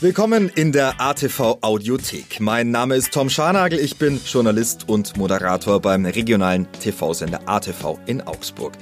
Willkommen 0.00 0.48
in 0.54 0.70
der 0.70 1.00
ATV 1.00 1.58
Audiothek. 1.60 2.38
Mein 2.38 2.70
Name 2.70 2.94
ist 2.94 3.12
Tom 3.12 3.28
Scharnagel, 3.28 3.80
ich 3.80 3.96
bin 3.96 4.20
Journalist 4.24 4.88
und 4.88 5.16
Moderator 5.16 5.80
beim 5.80 6.06
regionalen 6.06 6.70
TV-Sender 6.70 7.40
ATV 7.46 7.98
in 8.06 8.20
Augsburg. 8.20 8.74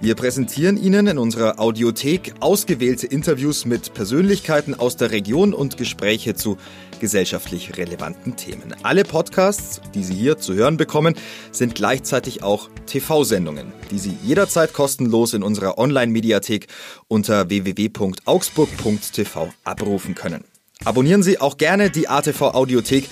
Wir 0.00 0.14
präsentieren 0.14 0.76
Ihnen 0.76 1.08
in 1.08 1.18
unserer 1.18 1.58
Audiothek 1.58 2.34
ausgewählte 2.38 3.08
Interviews 3.08 3.64
mit 3.64 3.92
Persönlichkeiten 3.92 4.78
aus 4.78 4.96
der 4.96 5.10
Region 5.10 5.52
und 5.52 5.78
Gespräche 5.78 6.36
zu 6.36 6.58
gesellschaftlich 7.00 7.76
relevanten 7.76 8.36
Themen. 8.36 8.72
Alle 8.84 9.02
Podcasts, 9.02 9.80
die 9.94 10.04
Sie 10.04 10.14
hier 10.14 10.38
zu 10.38 10.54
hören 10.54 10.76
bekommen, 10.76 11.16
sind 11.50 11.74
gleichzeitig 11.74 12.44
auch 12.44 12.70
TV-Sendungen, 12.86 13.72
die 13.90 13.98
Sie 13.98 14.16
jederzeit 14.22 14.72
kostenlos 14.72 15.34
in 15.34 15.42
unserer 15.42 15.76
Online-Mediathek 15.76 16.68
unter 17.08 17.48
www.augsburg.tv 17.48 19.48
abrufen 19.64 20.14
können. 20.14 20.44
Abonnieren 20.84 21.22
Sie 21.22 21.40
auch 21.40 21.58
gerne 21.58 21.90
die 21.90 22.08
ATV 22.08 22.42
Audiothek 22.54 23.08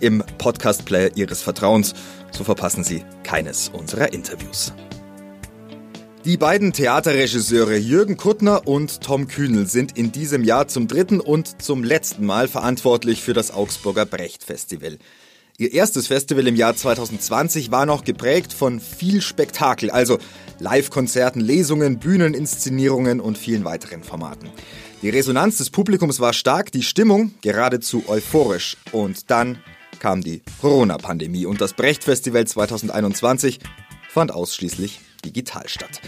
im 0.00 0.24
Podcast-Player 0.38 1.16
Ihres 1.16 1.42
Vertrauens, 1.42 1.92
so 2.30 2.44
verpassen 2.44 2.82
Sie 2.82 3.04
keines 3.24 3.68
unserer 3.68 4.14
Interviews. 4.14 4.72
Die 6.24 6.38
beiden 6.38 6.72
Theaterregisseure 6.72 7.76
Jürgen 7.76 8.16
Kuttner 8.16 8.66
und 8.66 9.02
Tom 9.02 9.28
Kühnel 9.28 9.66
sind 9.66 9.98
in 9.98 10.12
diesem 10.12 10.44
Jahr 10.44 10.68
zum 10.68 10.88
dritten 10.88 11.20
und 11.20 11.60
zum 11.62 11.84
letzten 11.84 12.24
Mal 12.24 12.48
verantwortlich 12.48 13.22
für 13.22 13.34
das 13.34 13.52
Augsburger 13.52 14.06
Brecht 14.06 14.42
Festival. 14.42 14.98
Ihr 15.58 15.74
erstes 15.74 16.06
Festival 16.06 16.46
im 16.46 16.56
Jahr 16.56 16.74
2020 16.74 17.70
war 17.70 17.84
noch 17.84 18.04
geprägt 18.04 18.54
von 18.54 18.80
viel 18.80 19.20
Spektakel, 19.20 19.90
also 19.90 20.18
Live-Konzerten, 20.58 21.40
Lesungen, 21.40 21.98
Bühneninszenierungen 21.98 23.20
und 23.20 23.36
vielen 23.36 23.66
weiteren 23.66 24.02
Formaten. 24.02 24.48
Die 25.02 25.08
Resonanz 25.08 25.56
des 25.56 25.70
Publikums 25.70 26.20
war 26.20 26.34
stark, 26.34 26.72
die 26.72 26.82
Stimmung 26.82 27.32
geradezu 27.40 28.04
euphorisch. 28.06 28.76
Und 28.92 29.30
dann 29.30 29.58
kam 29.98 30.20
die 30.20 30.42
Corona-Pandemie 30.60 31.46
und 31.46 31.62
das 31.62 31.72
Brecht-Festival 31.72 32.46
2021 32.46 33.60
fand 34.10 34.30
ausschließlich 34.30 35.00
digital 35.24 35.68
statt. 35.70 36.02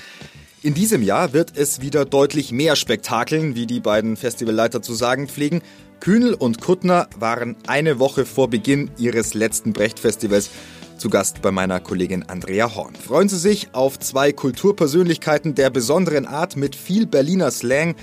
In 0.63 0.75
diesem 0.75 1.03
Jahr 1.03 1.33
wird 1.33 1.57
es 1.57 1.81
wieder 1.81 2.05
deutlich 2.05 2.53
mehr 2.53 2.77
Spektakeln, 2.77 3.55
wie 3.55 3.67
die 3.67 3.81
beiden 3.81 4.19
Festivalleiter 4.19 4.83
zu 4.83 4.93
sagen 4.93 5.27
pflegen. 5.27 5.63
Kühnel 6.01 6.35
und 6.35 6.61
Kuttner 6.61 7.09
waren 7.19 7.57
eine 7.67 7.99
Woche 7.99 8.27
vor 8.27 8.51
Beginn 8.51 8.91
ihres 8.99 9.33
letzten 9.33 9.73
Brecht-Festivals 9.73 10.51
zu 10.99 11.09
Gast 11.09 11.41
bei 11.41 11.51
meiner 11.51 11.81
Kollegin 11.81 12.25
Andrea 12.29 12.75
Horn. 12.75 12.95
Freuen 12.95 13.31
Sie 13.31 13.39
sich 13.39 13.75
auf 13.75 13.99
zwei 13.99 14.33
Kulturpersönlichkeiten 14.33 15.55
der 15.55 15.71
besonderen 15.71 16.27
Art 16.27 16.57
mit 16.57 16.77
viel 16.77 17.07
Berliner 17.07 17.51
Slang 17.51 17.97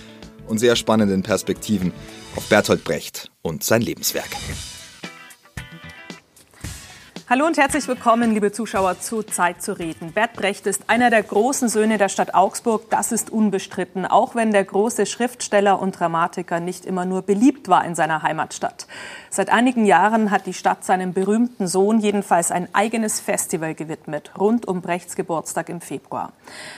und 0.49 0.57
sehr 0.57 0.75
spannenden 0.75 1.23
Perspektiven 1.23 1.93
auf 2.35 2.47
Bertolt 2.49 2.83
Brecht 2.83 3.31
und 3.41 3.63
sein 3.63 3.81
Lebenswerk. 3.81 4.29
Hallo 7.31 7.45
und 7.45 7.59
herzlich 7.59 7.87
willkommen, 7.87 8.33
liebe 8.33 8.51
Zuschauer, 8.51 8.99
zu 9.01 9.21
Zeit 9.21 9.61
zu 9.61 9.77
reden. 9.77 10.13
Bert 10.13 10.33
Brecht 10.33 10.65
ist 10.65 10.89
einer 10.89 11.11
der 11.11 11.21
großen 11.21 11.69
Söhne 11.69 11.99
der 11.99 12.09
Stadt 12.09 12.33
Augsburg, 12.33 12.89
das 12.89 13.11
ist 13.11 13.29
unbestritten, 13.29 14.07
auch 14.07 14.33
wenn 14.33 14.51
der 14.51 14.63
große 14.63 15.05
Schriftsteller 15.05 15.79
und 15.79 15.99
Dramatiker 15.99 16.59
nicht 16.59 16.87
immer 16.87 17.05
nur 17.05 17.21
beliebt 17.21 17.67
war 17.67 17.85
in 17.85 17.93
seiner 17.93 18.23
Heimatstadt. 18.23 18.87
Seit 19.29 19.51
einigen 19.51 19.85
Jahren 19.85 20.31
hat 20.31 20.47
die 20.47 20.55
Stadt 20.55 20.83
seinem 20.83 21.13
berühmten 21.13 21.67
Sohn 21.67 21.99
jedenfalls 21.99 22.49
ein 22.49 22.67
eigenes 22.73 23.19
Festival 23.19 23.75
gewidmet, 23.75 24.31
rund 24.35 24.67
um 24.67 24.81
Brechts 24.81 25.15
Geburtstag 25.15 25.69
im 25.69 25.81
Februar. 25.81 26.33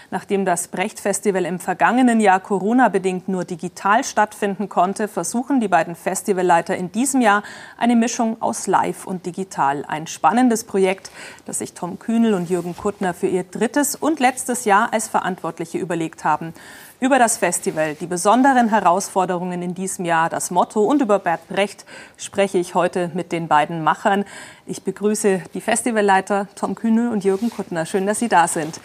Nachdem 0.09 0.43
das 0.43 0.67
Brecht-Festival 0.67 1.45
im 1.45 1.59
vergangenen 1.59 2.19
Jahr 2.19 2.41
Corona-bedingt 2.41 3.29
nur 3.29 3.45
digital 3.45 4.03
stattfinden 4.03 4.67
konnte, 4.67 5.07
versuchen 5.07 5.61
die 5.61 5.69
beiden 5.69 5.95
Festivalleiter 5.95 6.75
in 6.75 6.91
diesem 6.91 7.21
Jahr 7.21 7.43
eine 7.77 7.95
Mischung 7.95 8.41
aus 8.41 8.67
Live 8.67 9.07
und 9.07 9.25
Digital. 9.25 9.85
Ein 9.87 10.07
spannendes 10.07 10.40
Projekt, 10.63 11.11
das 11.45 11.59
sich 11.59 11.73
Tom 11.73 11.99
Kühnel 11.99 12.33
und 12.33 12.49
Jürgen 12.49 12.75
Kuttner 12.75 13.13
für 13.13 13.27
ihr 13.27 13.43
drittes 13.43 13.95
und 13.95 14.19
letztes 14.19 14.65
Jahr 14.65 14.93
als 14.93 15.07
Verantwortliche 15.07 15.77
überlegt 15.77 16.23
haben 16.23 16.53
über 17.01 17.17
das 17.17 17.37
Festival, 17.37 17.95
die 17.95 18.05
besonderen 18.05 18.69
Herausforderungen 18.69 19.63
in 19.63 19.73
diesem 19.73 20.05
Jahr, 20.05 20.29
das 20.29 20.51
Motto 20.51 20.81
und 20.83 21.01
über 21.01 21.17
Bert 21.17 21.49
Brecht 21.49 21.83
spreche 22.15 22.59
ich 22.59 22.75
heute 22.75 23.09
mit 23.15 23.31
den 23.31 23.47
beiden 23.47 23.83
Machern. 23.83 24.23
Ich 24.67 24.83
begrüße 24.83 25.41
die 25.55 25.61
Festivalleiter 25.61 26.47
Tom 26.55 26.75
Kühne 26.75 27.09
und 27.09 27.23
Jürgen 27.23 27.49
Kuttner. 27.49 27.87
Schön, 27.87 28.05
dass 28.05 28.19
Sie 28.19 28.29
da 28.29 28.47
sind. 28.47 28.79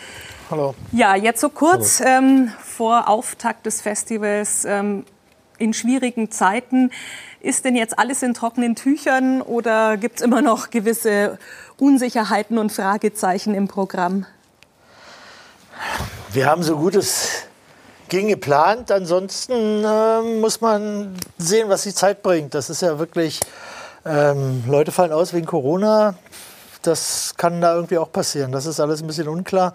Hallo. 0.50 0.74
Ja, 0.92 1.14
jetzt 1.14 1.42
so 1.42 1.50
kurz 1.50 2.00
ähm, 2.00 2.50
vor 2.62 3.08
Auftakt 3.08 3.66
des 3.66 3.82
Festivals 3.82 4.64
ähm, 4.64 5.04
in 5.58 5.72
schwierigen 5.72 6.30
Zeiten. 6.30 6.90
Ist 7.40 7.64
denn 7.64 7.76
jetzt 7.76 7.98
alles 7.98 8.22
in 8.22 8.34
trockenen 8.34 8.74
Tüchern 8.74 9.42
oder 9.42 9.96
gibt 9.96 10.16
es 10.16 10.22
immer 10.22 10.42
noch 10.42 10.70
gewisse 10.70 11.38
Unsicherheiten 11.78 12.58
und 12.58 12.72
Fragezeichen 12.72 13.54
im 13.54 13.68
Programm? 13.68 14.26
Wir 16.32 16.46
haben 16.46 16.62
so 16.62 16.76
gutes 16.76 17.46
ging 18.08 18.28
geplant. 18.28 18.90
Ansonsten 18.90 19.84
äh, 19.84 20.22
muss 20.40 20.60
man 20.60 21.16
sehen, 21.38 21.68
was 21.68 21.82
die 21.82 21.94
Zeit 21.94 22.22
bringt. 22.22 22.54
Das 22.54 22.70
ist 22.70 22.82
ja 22.82 22.98
wirklich, 22.98 23.40
ähm, 24.04 24.64
Leute 24.66 24.92
fallen 24.92 25.12
aus 25.12 25.32
wegen 25.32 25.46
Corona. 25.46 26.14
Das 26.82 27.34
kann 27.36 27.60
da 27.60 27.74
irgendwie 27.74 27.98
auch 27.98 28.12
passieren. 28.12 28.52
Das 28.52 28.66
ist 28.66 28.80
alles 28.80 29.02
ein 29.02 29.06
bisschen 29.06 29.28
unklar. 29.28 29.74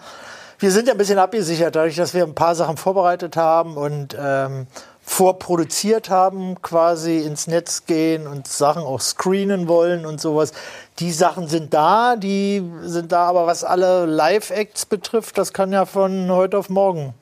Wir 0.60 0.72
sind 0.72 0.88
ja 0.88 0.94
ein 0.94 0.98
bisschen 0.98 1.18
abgesichert, 1.18 1.76
dadurch, 1.76 1.96
dass 1.96 2.14
wir 2.14 2.24
ein 2.24 2.36
paar 2.36 2.54
Sachen 2.54 2.78
vorbereitet 2.78 3.36
haben 3.36 3.78
und 3.78 4.16
ähm, 4.20 4.68
vorproduziert 5.12 6.10
haben, 6.10 6.62
quasi 6.62 7.20
ins 7.20 7.46
Netz 7.46 7.86
gehen 7.86 8.28
und 8.28 8.48
Sachen 8.48 8.84
auch 8.84 9.02
screenen 9.02 9.68
wollen 9.68 10.06
und 10.06 10.22
sowas. 10.22 10.54
Die 11.00 11.12
Sachen 11.12 11.50
sind 11.50 11.74
da, 11.74 12.16
die 12.16 12.64
sind 12.84 13.12
da, 13.12 13.28
aber 13.28 13.46
was 13.46 13.66
alle 13.66 14.06
Live-Acts 14.06 14.86
betrifft, 14.86 15.38
das 15.38 15.52
kann 15.52 15.74
ja 15.74 15.86
von 15.86 16.32
heute 16.32 16.58
auf 16.58 16.70
morgen 16.70 17.14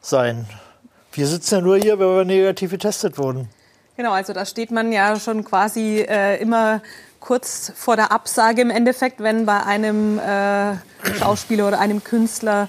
sein. 0.00 0.46
Wir 1.10 1.26
sitzen 1.26 1.56
ja 1.56 1.60
nur 1.60 1.76
hier, 1.76 1.98
weil 1.98 2.18
wir 2.18 2.24
negativ 2.24 2.70
getestet 2.70 3.18
wurden. 3.18 3.48
Genau, 3.96 4.12
also 4.12 4.32
da 4.32 4.46
steht 4.46 4.70
man 4.70 4.92
ja 4.92 5.18
schon 5.18 5.44
quasi 5.44 6.06
äh, 6.08 6.40
immer 6.40 6.82
kurz 7.18 7.72
vor 7.74 7.96
der 7.96 8.12
Absage 8.12 8.62
im 8.62 8.70
Endeffekt, 8.70 9.20
wenn 9.20 9.44
bei 9.44 9.60
einem 9.64 10.20
äh, 10.20 10.76
Schauspieler 11.18 11.66
oder 11.66 11.80
einem 11.80 12.04
Künstler 12.04 12.68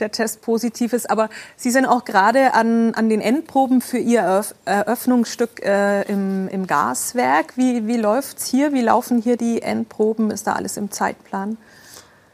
der 0.00 0.10
Test 0.10 0.42
positiv 0.42 0.92
ist. 0.92 1.10
Aber 1.10 1.28
Sie 1.56 1.70
sind 1.70 1.86
auch 1.86 2.04
gerade 2.04 2.54
an, 2.54 2.94
an 2.94 3.08
den 3.08 3.20
Endproben 3.20 3.80
für 3.80 3.98
Ihr 3.98 4.20
Eröff 4.20 4.54
Eröffnungsstück 4.64 5.64
äh, 5.64 6.02
im, 6.02 6.48
im 6.48 6.66
Gaswerk. 6.66 7.56
Wie, 7.56 7.86
wie 7.86 7.96
läuft 7.96 8.38
es 8.38 8.46
hier? 8.46 8.72
Wie 8.72 8.82
laufen 8.82 9.22
hier 9.22 9.36
die 9.36 9.62
Endproben? 9.62 10.30
Ist 10.30 10.46
da 10.46 10.54
alles 10.54 10.76
im 10.76 10.90
Zeitplan? 10.90 11.56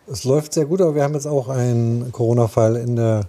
Es 0.07 0.25
läuft 0.25 0.55
sehr 0.55 0.65
gut, 0.65 0.81
aber 0.81 0.95
wir 0.95 1.05
haben 1.05 1.15
jetzt 1.15 1.27
auch 1.27 1.49
einen 1.49 2.11
Corona-Fall 2.11 2.77
in 2.77 2.97
der 2.97 3.27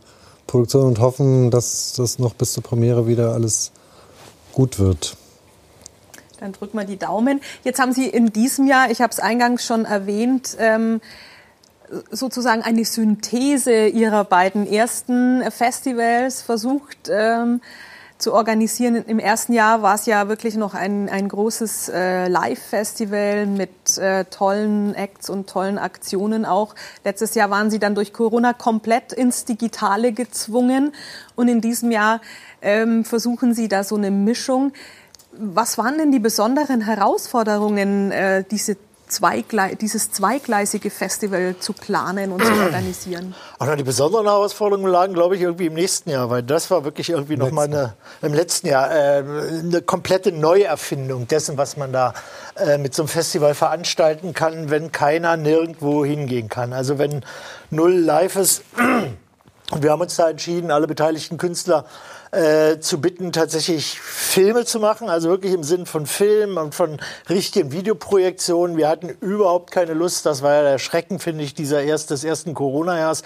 Produktion 0.48 0.88
und 0.88 1.00
hoffen, 1.00 1.52
dass 1.52 1.94
das 1.94 2.20
noch 2.20 2.34
bis 2.34 2.54
zur 2.54 2.64
Premiere 2.64 3.08
wieder 3.08 3.34
alles 3.34 3.72
gut 4.52 4.80
wird. 4.80 5.16
Dann 6.40 6.54
drücken 6.54 6.78
wir 6.78 6.86
die 6.86 6.98
Daumen. 6.98 7.40
Jetzt 7.64 7.80
haben 7.80 7.94
Sie 7.94 8.08
in 8.08 8.34
diesem 8.34 8.66
Jahr, 8.66 8.90
ich 8.90 9.00
habe 9.00 9.12
es 9.12 9.20
eingangs 9.20 9.64
schon 9.64 9.86
erwähnt, 9.86 10.58
ähm, 10.60 11.00
sozusagen 12.12 12.62
eine 12.62 12.86
Synthese 12.86 13.88
Ihrer 13.88 14.24
beiden 14.24 14.66
ersten 14.66 15.44
Festivals 15.52 16.42
versucht. 16.42 17.10
Ähm, 17.10 17.62
zu 18.22 18.34
organisieren. 18.34 18.96
Im 18.96 19.20
ersten 19.20 19.54
Jahr 19.54 19.82
war 19.82 19.96
es 19.96 20.06
ja 20.06 20.30
wirklich 20.30 20.56
noch 20.56 20.74
ein, 20.74 21.10
ein 21.10 21.28
großes 21.28 21.90
äh, 21.90 22.28
Live-Festival 22.28 23.48
mit 23.48 23.98
äh, 23.98 24.26
tollen 24.26 24.94
Acts 24.94 25.30
und 25.30 25.50
tollen 25.50 25.78
Aktionen 25.78 26.46
auch. 26.46 26.76
Letztes 27.04 27.36
Jahr 27.36 27.50
waren 27.50 27.70
sie 27.72 27.80
dann 27.80 27.96
durch 27.96 28.14
Corona 28.14 28.54
komplett 28.54 29.12
ins 29.12 29.46
Digitale 29.46 30.14
gezwungen 30.14 30.94
und 31.36 31.48
in 31.48 31.62
diesem 31.62 31.92
Jahr 31.92 32.22
ähm, 32.62 33.04
versuchen 33.04 33.54
sie 33.54 33.68
da 33.68 33.84
so 33.84 33.96
eine 33.96 34.12
Mischung. 34.12 34.72
Was 35.34 35.78
waren 35.78 35.98
denn 35.98 36.12
die 36.12 36.20
besonderen 36.20 36.82
Herausforderungen, 36.82 38.12
äh, 38.12 38.44
diese 38.50 38.78
Zweigle 39.12 39.76
dieses 39.76 40.12
zweigleisige 40.12 40.90
Festival 40.90 41.56
zu 41.60 41.74
planen 41.74 42.32
und 42.32 42.44
zu 42.44 42.52
organisieren? 42.64 43.36
Ach, 43.60 43.76
die 43.76 43.84
besonderen 43.84 44.26
Herausforderungen 44.26 44.90
lagen, 44.92 45.14
glaube 45.14 45.36
ich, 45.36 45.42
irgendwie 45.42 45.68
im 45.68 45.74
nächsten 45.74 46.10
Jahr, 46.10 46.30
weil 46.30 46.44
das 46.44 46.72
war 46.72 46.84
wirklich 46.84 47.10
irgendwie 47.10 47.38
nochmal 47.38 47.66
eine, 47.66 47.94
im 48.22 48.34
letzten 48.34 48.68
Jahr, 48.68 48.92
äh, 48.92 49.18
eine 49.18 49.82
komplette 49.82 50.32
Neuerfindung 50.32 51.28
dessen, 51.28 51.58
was 51.58 51.78
man 51.78 51.92
da 51.92 52.14
äh, 52.56 52.78
mit 52.78 52.96
so 52.96 53.04
einem 53.04 53.10
Festival 53.10 53.54
veranstalten 53.54 54.34
kann, 54.34 54.70
wenn 54.70 54.92
keiner 54.92 55.38
nirgendwo 55.38 56.06
hingehen 56.06 56.50
kann. 56.50 56.74
Also 56.74 56.98
wenn 56.98 57.24
null 57.70 57.94
live 57.94 58.36
ist. 58.38 58.64
Und 59.72 59.84
wir 59.84 59.92
haben 59.92 60.02
uns 60.02 60.18
da 60.18 60.30
entschieden, 60.30 60.70
alle 60.70 60.86
beteiligten 60.86 61.38
Künstler 61.38 61.86
äh, 62.32 62.80
zu 62.80 63.02
bitten, 63.02 63.32
tatsächlich 63.32 64.00
Filme 64.00 64.66
zu 64.66 64.80
machen, 64.80 65.10
also 65.10 65.30
wirklich 65.30 65.54
im 65.54 65.64
Sinn 65.64 65.86
von 65.86 66.06
Film 66.06 66.58
und 66.58 66.74
von 66.74 67.00
richtigen 67.30 67.72
Videoprojektionen. 67.72 68.78
Wir 68.78 68.88
hatten 68.88 69.10
überhaupt 69.20 69.72
keine 69.72 69.94
Lust, 69.94 70.26
das 70.26 70.42
war 70.42 70.54
ja 70.54 70.64
der 70.64 70.80
Schrecken, 70.80 71.20
finde 71.20 71.44
ich, 71.44 71.54
dieser 71.54 71.84
erst, 71.84 72.10
des 72.10 72.24
ersten 72.24 72.54
Corona-Jahres, 72.54 73.24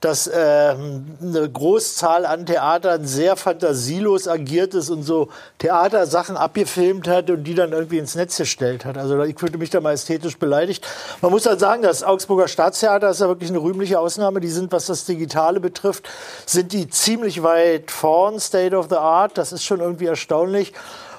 dass 0.00 0.28
äh, 0.28 0.74
eine 1.20 1.50
Großzahl 1.50 2.24
an 2.24 2.46
Theatern 2.46 3.04
sehr 3.04 3.36
fantasielos 3.36 4.28
agiert 4.28 4.74
ist 4.74 4.90
und 4.90 5.02
so 5.02 5.28
Theatersachen 5.58 6.36
abgefilmt 6.36 7.08
hat 7.08 7.30
und 7.30 7.44
die 7.44 7.54
dann 7.54 7.72
irgendwie 7.72 7.98
ins 7.98 8.14
Netz 8.14 8.36
gestellt 8.36 8.84
hat. 8.84 8.96
Also 8.96 9.20
ich 9.22 9.38
fühlte 9.38 9.58
mich 9.58 9.70
da 9.70 9.80
mal 9.80 9.92
ästhetisch 9.92 10.38
beleidigt. 10.38 10.86
Man 11.20 11.32
muss 11.32 11.46
halt 11.46 11.58
sagen, 11.58 11.82
das 11.82 12.04
Augsburger 12.04 12.46
Staatstheater 12.46 13.10
ist 13.10 13.20
ja 13.20 13.28
wirklich 13.28 13.50
eine 13.50 13.58
rühmliche 13.58 13.98
Ausnahme. 13.98 14.40
Die 14.40 14.48
sind, 14.48 14.70
was 14.70 14.86
das 14.86 15.04
Digitale 15.04 15.58
betrifft, 15.58 16.08
sind 16.46 16.72
die 16.72 16.88
ziemlich 16.88 17.42
weit 17.42 17.90
vorn, 17.90 18.38
State 18.38 18.76
of 18.76 18.86
the 18.90 18.96
Art. 18.96 19.36
Das 19.36 19.52
ist 19.52 19.64
schon 19.64 19.80
irgendwie 19.80 20.06
erstaunlich. 20.06 20.74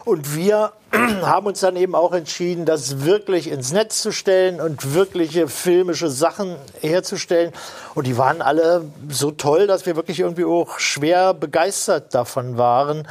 Und 0.06 0.36
wir 0.36 0.72
haben 1.22 1.46
uns 1.46 1.60
dann 1.60 1.76
eben 1.76 1.96
auch 1.96 2.14
entschieden, 2.14 2.66
das 2.66 3.06
wirklich 3.06 3.50
ins 3.50 3.72
Netz 3.72 4.02
zu 4.02 4.12
stellen 4.12 4.60
und 4.60 4.94
wirkliche 4.94 5.48
filmische 5.48 6.10
Sachen 6.10 6.56
herzustellen. 6.82 7.52
Und 7.96 8.08
die 8.08 8.18
waren 8.18 8.42
alle 8.42 8.86
so 9.10 9.32
toll, 9.32 9.68
dass 9.68 9.86
wir 9.86 9.96
wirklich 9.96 10.20
irgendwie 10.20 10.46
auch 10.46 10.80
schwer 10.80 11.34
begeistert 11.34 12.14
davon 12.14 12.58
waren. 12.58 13.08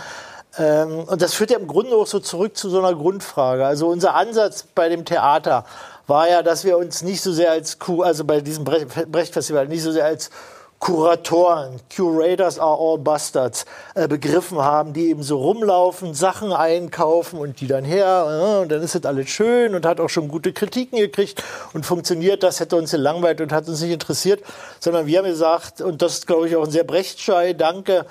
Ähm, 0.58 1.04
und 1.04 1.22
das 1.22 1.34
führt 1.34 1.50
ja 1.50 1.58
im 1.58 1.69
Grunde 1.69 1.94
auch 1.94 2.06
so 2.06 2.19
zurück 2.19 2.56
zu 2.56 2.69
so 2.69 2.78
einer 2.78 2.94
Grundfrage. 2.94 3.64
Also 3.64 3.88
unser 3.88 4.14
Ansatz 4.14 4.64
bei 4.74 4.88
dem 4.88 5.04
Theater 5.04 5.64
war 6.06 6.28
ja, 6.28 6.42
dass 6.42 6.64
wir 6.64 6.78
uns 6.78 7.02
nicht 7.02 7.20
so 7.20 7.32
sehr 7.32 7.52
als, 7.52 7.78
also 8.02 8.24
bei 8.24 8.40
diesem 8.40 8.64
Brecht-Festival 8.64 9.69
nicht 9.69 9.82
so 9.82 9.92
sehr 9.92 10.06
als 10.06 10.31
Kuratoren, 10.80 11.80
Curators 11.94 12.58
are 12.58 12.78
all 12.78 12.98
bastards, 12.98 13.66
äh, 13.94 14.06
begriffen 14.06 14.58
haben, 14.58 14.92
die 14.92 15.08
eben 15.08 15.25
so 15.25 15.38
rumlaufen, 15.38 16.14
Sachen 16.14 16.52
einkaufen 16.52 17.40
und 17.40 17.60
die 17.60 17.66
dann 17.66 17.84
her, 17.84 18.26
äh, 18.28 18.62
und 18.62 18.70
dann 18.70 18.82
ist 18.82 18.94
das 18.94 19.04
alles 19.04 19.28
schön 19.28 19.75
und 19.75 19.84
hat 19.84 19.98
auch 19.98 20.08
schon 20.08 20.28
gute 20.28 20.52
Kritiken 20.52 20.98
gekriegt 20.98 21.42
und 21.72 21.84
funktioniert, 21.84 22.44
das 22.44 22.60
hätte 22.60 22.76
uns 22.76 22.92
gelangweilt 22.92 23.40
und 23.40 23.52
hat 23.52 23.69
uns 23.69 23.80
nicht 23.80 23.92
interessiert, 23.92 24.40
sondern 24.78 25.06
wir 25.06 25.19
haben 25.19 25.26
gesagt, 25.26 25.80
und 25.80 26.00
das 26.00 26.14
ist, 26.14 26.26
glaube 26.28 26.48
ich, 26.48 26.54
auch 26.54 26.64
ein 26.64 26.70
sehr 26.70 26.84
Brechtschei, 26.84 27.54
danke, 27.54 28.06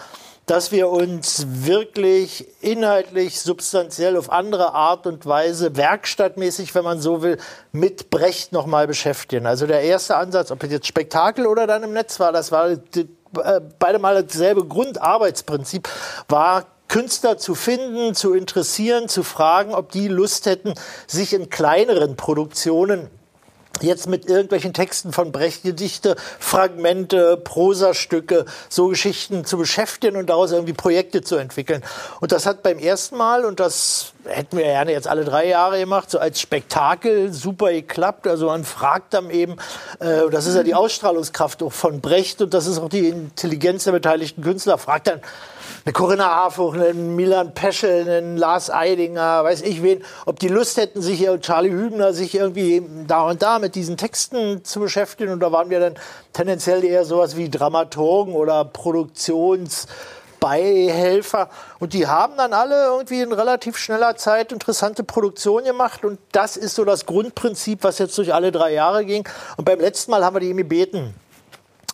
dass 0.47 0.71
wir 0.71 0.89
uns 0.89 1.45
wirklich 1.47 2.47
inhaltlich, 2.61 3.41
substanziell 3.41 4.15
auf 4.15 4.31
andere 4.31 4.73
Art 4.73 5.05
und 5.05 5.25
Weise, 5.25 5.75
werkstattmäßig, 5.75 6.73
wenn 6.73 6.85
man 6.85 7.01
so 7.01 7.21
will, 7.21 7.38
mit 7.73 8.09
Brecht 8.09 8.53
nochmal 8.53 8.88
beschäftigen. 8.88 9.45
Also 9.45 9.67
der 9.67 9.81
erste 9.81 10.15
Ansatz, 10.15 10.49
ob 10.49 10.63
es 10.63 10.71
jetzt 10.71 10.88
Spektakel 10.88 11.45
oder 11.47 11.67
dann 11.67 11.83
im 11.83 11.91
Netz 11.91 12.19
war, 12.21 12.31
das 12.31 12.53
war 12.53 12.69
äh, 12.69 12.77
beide 13.77 13.99
mal 13.99 14.23
dasselbe 14.23 14.65
Grundarbeitsprinzip, 14.65 15.89
war 16.29 16.65
Künstler 16.88 17.38
zu 17.38 17.53
finden, 17.53 18.15
zu 18.15 18.33
interessieren, 18.33 19.09
zu 19.09 19.23
fragen, 19.23 19.75
ob 19.75 19.91
die 19.91 20.07
Lust 20.07 20.45
hätten, 20.45 20.73
sich 21.07 21.33
in 21.33 21.49
kleineren 21.49 22.15
Produktionen 22.15 23.09
jetzt 23.83 24.07
mit 24.07 24.29
irgendwelchen 24.29 24.74
Texten 24.74 25.12
von 25.12 25.31
Brecht, 25.31 25.63
Gedichte, 25.63 26.15
Fragmente, 26.39 27.38
Prosastücke, 27.38 28.45
so 28.69 28.88
Geschichten 28.88 29.45
zu 29.45 29.57
beschäftigen 29.57 30.18
und 30.18 30.27
daraus 30.29 30.51
irgendwie 30.51 30.74
Projekte 30.74 31.21
zu 31.21 31.35
entwickeln. 31.35 31.83
Und 32.19 32.31
das 32.31 32.45
hat 32.45 32.63
beim 32.63 32.79
ersten 32.79 33.18
Mal, 33.18 33.45
und 33.45 33.59
das 33.59 34.13
hätten 34.25 34.57
wir 34.57 34.65
gerne 34.65 34.91
jetzt 34.91 35.07
alle 35.07 35.24
drei 35.24 35.47
Jahre 35.47 35.79
gemacht, 35.79 36.09
so 36.09 36.19
als 36.19 36.39
Spektakel 36.39 37.33
super 37.33 37.71
geklappt. 37.71 38.27
Also 38.27 38.47
man 38.47 38.63
fragt 38.63 39.13
dann 39.13 39.29
eben, 39.29 39.57
äh, 40.00 40.30
das 40.30 40.45
ist 40.45 40.56
ja 40.56 40.63
die 40.63 40.75
Ausstrahlungskraft 40.75 41.63
auch 41.63 41.73
von 41.73 42.01
Brecht 42.01 42.41
und 42.41 42.53
das 42.53 42.68
ist 42.68 42.80
auch 42.80 42.89
die 42.89 43.07
Intelligenz 43.07 43.85
der 43.85 43.94
beteiligten 43.94 44.44
Künstler, 44.44 44.77
fragt 44.77 45.07
dann, 45.07 45.21
eine 45.87 45.93
Corinna 45.93 46.25
Harfuch, 46.25 46.73
einen 46.73 47.15
Milan 47.15 47.53
Peschel, 47.53 48.09
einen 48.09 48.35
Lars 48.35 48.69
Eidinger, 48.69 49.45
weiß 49.45 49.61
ich 49.61 49.81
wen, 49.81 50.03
ob 50.25 50.37
die 50.37 50.49
Lust 50.49 50.75
hätten, 50.75 51.01
sich 51.01 51.17
hier, 51.17 51.39
Charlie 51.39 51.71
Hübner, 51.71 52.11
sich 52.11 52.35
irgendwie 52.35 52.85
da 53.07 53.21
und 53.21 53.41
da 53.41 53.57
mit 53.57 53.73
diesen 53.73 53.95
Texten 53.95 54.65
zu 54.65 54.81
beschäftigen. 54.81 55.31
Und 55.31 55.39
da 55.39 55.53
waren 55.53 55.69
wir 55.69 55.79
dann 55.79 55.95
tendenziell 56.33 56.83
eher 56.83 57.05
sowas 57.05 57.37
wie 57.37 57.49
Dramaturgen 57.49 58.33
oder 58.33 58.65
Produktionsbeihelfer. 58.65 61.49
Und 61.79 61.93
die 61.93 62.05
haben 62.05 62.35
dann 62.35 62.51
alle 62.51 62.87
irgendwie 62.87 63.21
in 63.21 63.31
relativ 63.31 63.77
schneller 63.77 64.17
Zeit 64.17 64.51
interessante 64.51 65.05
Produktionen 65.05 65.67
gemacht. 65.67 66.03
Und 66.03 66.19
das 66.33 66.57
ist 66.57 66.75
so 66.75 66.83
das 66.83 67.05
Grundprinzip, 67.05 67.85
was 67.85 67.97
jetzt 67.99 68.17
durch 68.17 68.33
alle 68.33 68.51
drei 68.51 68.73
Jahre 68.73 69.05
ging. 69.05 69.25
Und 69.55 69.63
beim 69.63 69.79
letzten 69.79 70.11
Mal 70.11 70.25
haben 70.25 70.35
wir 70.35 70.41
die 70.41 70.53
gebeten, 70.53 71.15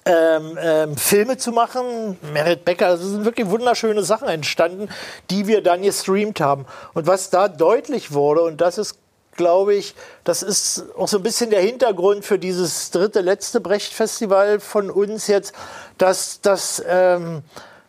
ähm, 0.06 0.58
ähm, 0.62 0.98
Filme 0.98 1.38
zu 1.38 1.52
machen. 1.52 2.18
Merit 2.34 2.66
Becker, 2.66 2.90
das 2.90 3.02
sind 3.02 3.26
wirklich 3.26 3.50
wunderschöne 3.50 4.04
Sachen 4.04 4.28
entstanden, 4.28 4.90
die 5.30 5.48
wir 5.48 5.62
dann 5.62 5.82
gestreamt 5.82 6.42
haben. 6.42 6.66
Und 6.94 7.08
was 7.08 7.30
da 7.30 7.48
deutlich 7.48 8.14
wurde, 8.14 8.42
und 8.42 8.62
das 8.62 8.78
ist 8.78 8.98
glaube 9.36 9.74
ich, 9.74 9.96
das 10.24 10.44
ist 10.44 10.86
auch 10.96 11.08
so 11.08 11.18
ein 11.18 11.24
bisschen 11.24 11.50
der 11.50 11.62
Hintergrund 11.62 12.26
für 12.26 12.40
dieses 12.40 12.92
dritte, 12.92 13.22
letzte 13.22 13.60
Brecht-Festival 13.62 14.60
von 14.60 14.92
uns 14.92 15.28
jetzt, 15.28 15.54
dass, 15.98 16.42
dass, 16.42 16.84
ähm, 16.88 17.42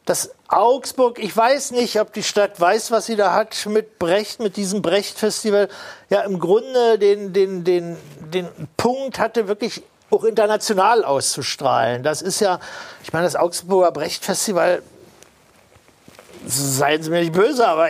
dass 0.05 0.31
Augsburg, 0.49 1.19
ich 1.19 1.37
weiß 1.37 1.72
nicht, 1.72 2.00
ob 2.00 2.12
die 2.12 2.22
Stadt 2.22 2.61
weiß, 2.61 2.90
was 2.90 3.06
sie 3.06 3.16
da 3.16 3.32
hat 3.32 3.66
mit 3.66 3.99
Brecht, 3.99 4.40
mit 4.40 4.56
diesem 4.56 4.82
Brecht-Festival, 4.82 5.69
ja 6.11 6.20
im 6.22 6.38
Grunde 6.38 6.99
den, 6.99 7.32
den, 7.32 7.64
den, 7.64 7.96
den 8.32 8.49
Punkt 8.76 9.19
hatte, 9.19 9.49
wirklich 9.49 9.82
auch 10.10 10.24
international 10.24 11.04
auszustrahlen. 11.04 12.02
Das 12.02 12.22
ist 12.22 12.40
ja, 12.40 12.60
ich 13.02 13.12
meine, 13.12 13.24
das 13.24 13.36
Augsburger 13.36 13.90
Brecht-Festival, 13.92 14.82
seien 16.46 17.02
Sie 17.02 17.10
mir 17.10 17.20
nicht 17.20 17.32
böse, 17.32 17.66
aber 17.66 17.88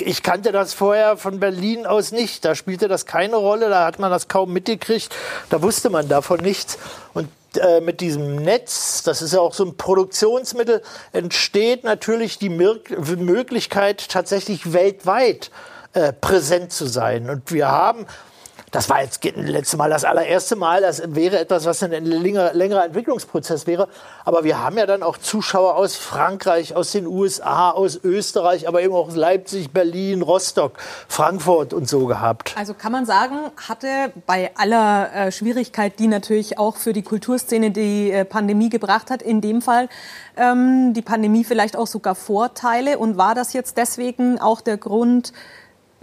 ich 0.00 0.22
kannte 0.22 0.52
das 0.52 0.72
vorher 0.72 1.16
von 1.16 1.40
Berlin 1.40 1.86
aus 1.86 2.12
nicht. 2.12 2.44
Da 2.44 2.54
spielte 2.54 2.88
das 2.88 3.06
keine 3.06 3.36
Rolle, 3.36 3.68
da 3.68 3.84
hat 3.84 3.98
man 3.98 4.10
das 4.10 4.28
kaum 4.28 4.52
mitgekriegt, 4.52 5.14
da 5.50 5.62
wusste 5.62 5.90
man 5.90 6.08
davon 6.08 6.40
nichts. 6.40 6.78
Und 7.12 7.28
äh, 7.56 7.80
mit 7.80 8.00
diesem 8.00 8.36
Netz, 8.36 9.02
das 9.02 9.22
ist 9.22 9.32
ja 9.32 9.40
auch 9.40 9.54
so 9.54 9.64
ein 9.64 9.76
Produktionsmittel, 9.76 10.82
entsteht 11.12 11.84
natürlich 11.84 12.38
die 12.38 12.48
Möglichkeit, 12.48 14.08
tatsächlich 14.08 14.72
weltweit 14.72 15.50
äh, 15.92 16.12
präsent 16.12 16.72
zu 16.72 16.86
sein. 16.86 17.30
Und 17.30 17.52
wir 17.52 17.68
haben 17.70 18.06
das 18.74 18.90
war 18.90 19.00
jetzt 19.00 19.24
letzte 19.24 19.76
Mal 19.76 19.88
das 19.88 20.04
allererste 20.04 20.56
Mal. 20.56 20.80
Das 20.80 21.00
wäre 21.06 21.38
etwas, 21.38 21.64
was 21.64 21.80
ein 21.84 21.92
länger, 22.04 22.52
längerer 22.54 22.84
Entwicklungsprozess 22.84 23.68
wäre. 23.68 23.88
Aber 24.24 24.42
wir 24.42 24.58
haben 24.58 24.76
ja 24.76 24.84
dann 24.84 25.04
auch 25.04 25.16
Zuschauer 25.16 25.76
aus 25.76 25.94
Frankreich, 25.94 26.74
aus 26.74 26.90
den 26.90 27.06
USA, 27.06 27.70
aus 27.70 28.00
Österreich, 28.02 28.66
aber 28.66 28.82
eben 28.82 28.92
auch 28.92 29.06
aus 29.06 29.14
Leipzig, 29.14 29.70
Berlin, 29.70 30.22
Rostock, 30.22 30.78
Frankfurt 31.06 31.72
und 31.72 31.88
so 31.88 32.06
gehabt. 32.06 32.52
Also 32.58 32.74
kann 32.74 32.90
man 32.90 33.06
sagen, 33.06 33.36
hatte 33.68 34.12
bei 34.26 34.50
aller 34.56 35.14
äh, 35.14 35.32
Schwierigkeit, 35.32 36.00
die 36.00 36.08
natürlich 36.08 36.58
auch 36.58 36.74
für 36.74 36.92
die 36.92 37.02
Kulturszene 37.02 37.70
die 37.70 38.10
äh, 38.10 38.24
Pandemie 38.24 38.70
gebracht 38.70 39.08
hat, 39.12 39.22
in 39.22 39.40
dem 39.40 39.62
Fall 39.62 39.88
ähm, 40.36 40.94
die 40.94 41.02
Pandemie 41.02 41.44
vielleicht 41.44 41.76
auch 41.76 41.86
sogar 41.86 42.16
Vorteile. 42.16 42.98
Und 42.98 43.16
war 43.16 43.36
das 43.36 43.52
jetzt 43.52 43.76
deswegen 43.76 44.40
auch 44.40 44.60
der 44.60 44.78
Grund, 44.78 45.32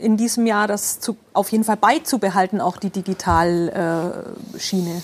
in 0.01 0.17
diesem 0.17 0.45
Jahr 0.45 0.67
das 0.67 0.99
zu, 0.99 1.15
auf 1.33 1.51
jeden 1.51 1.63
Fall 1.63 1.77
beizubehalten, 1.77 2.61
auch 2.61 2.77
die 2.77 2.89
Digitalschiene? 2.89 5.01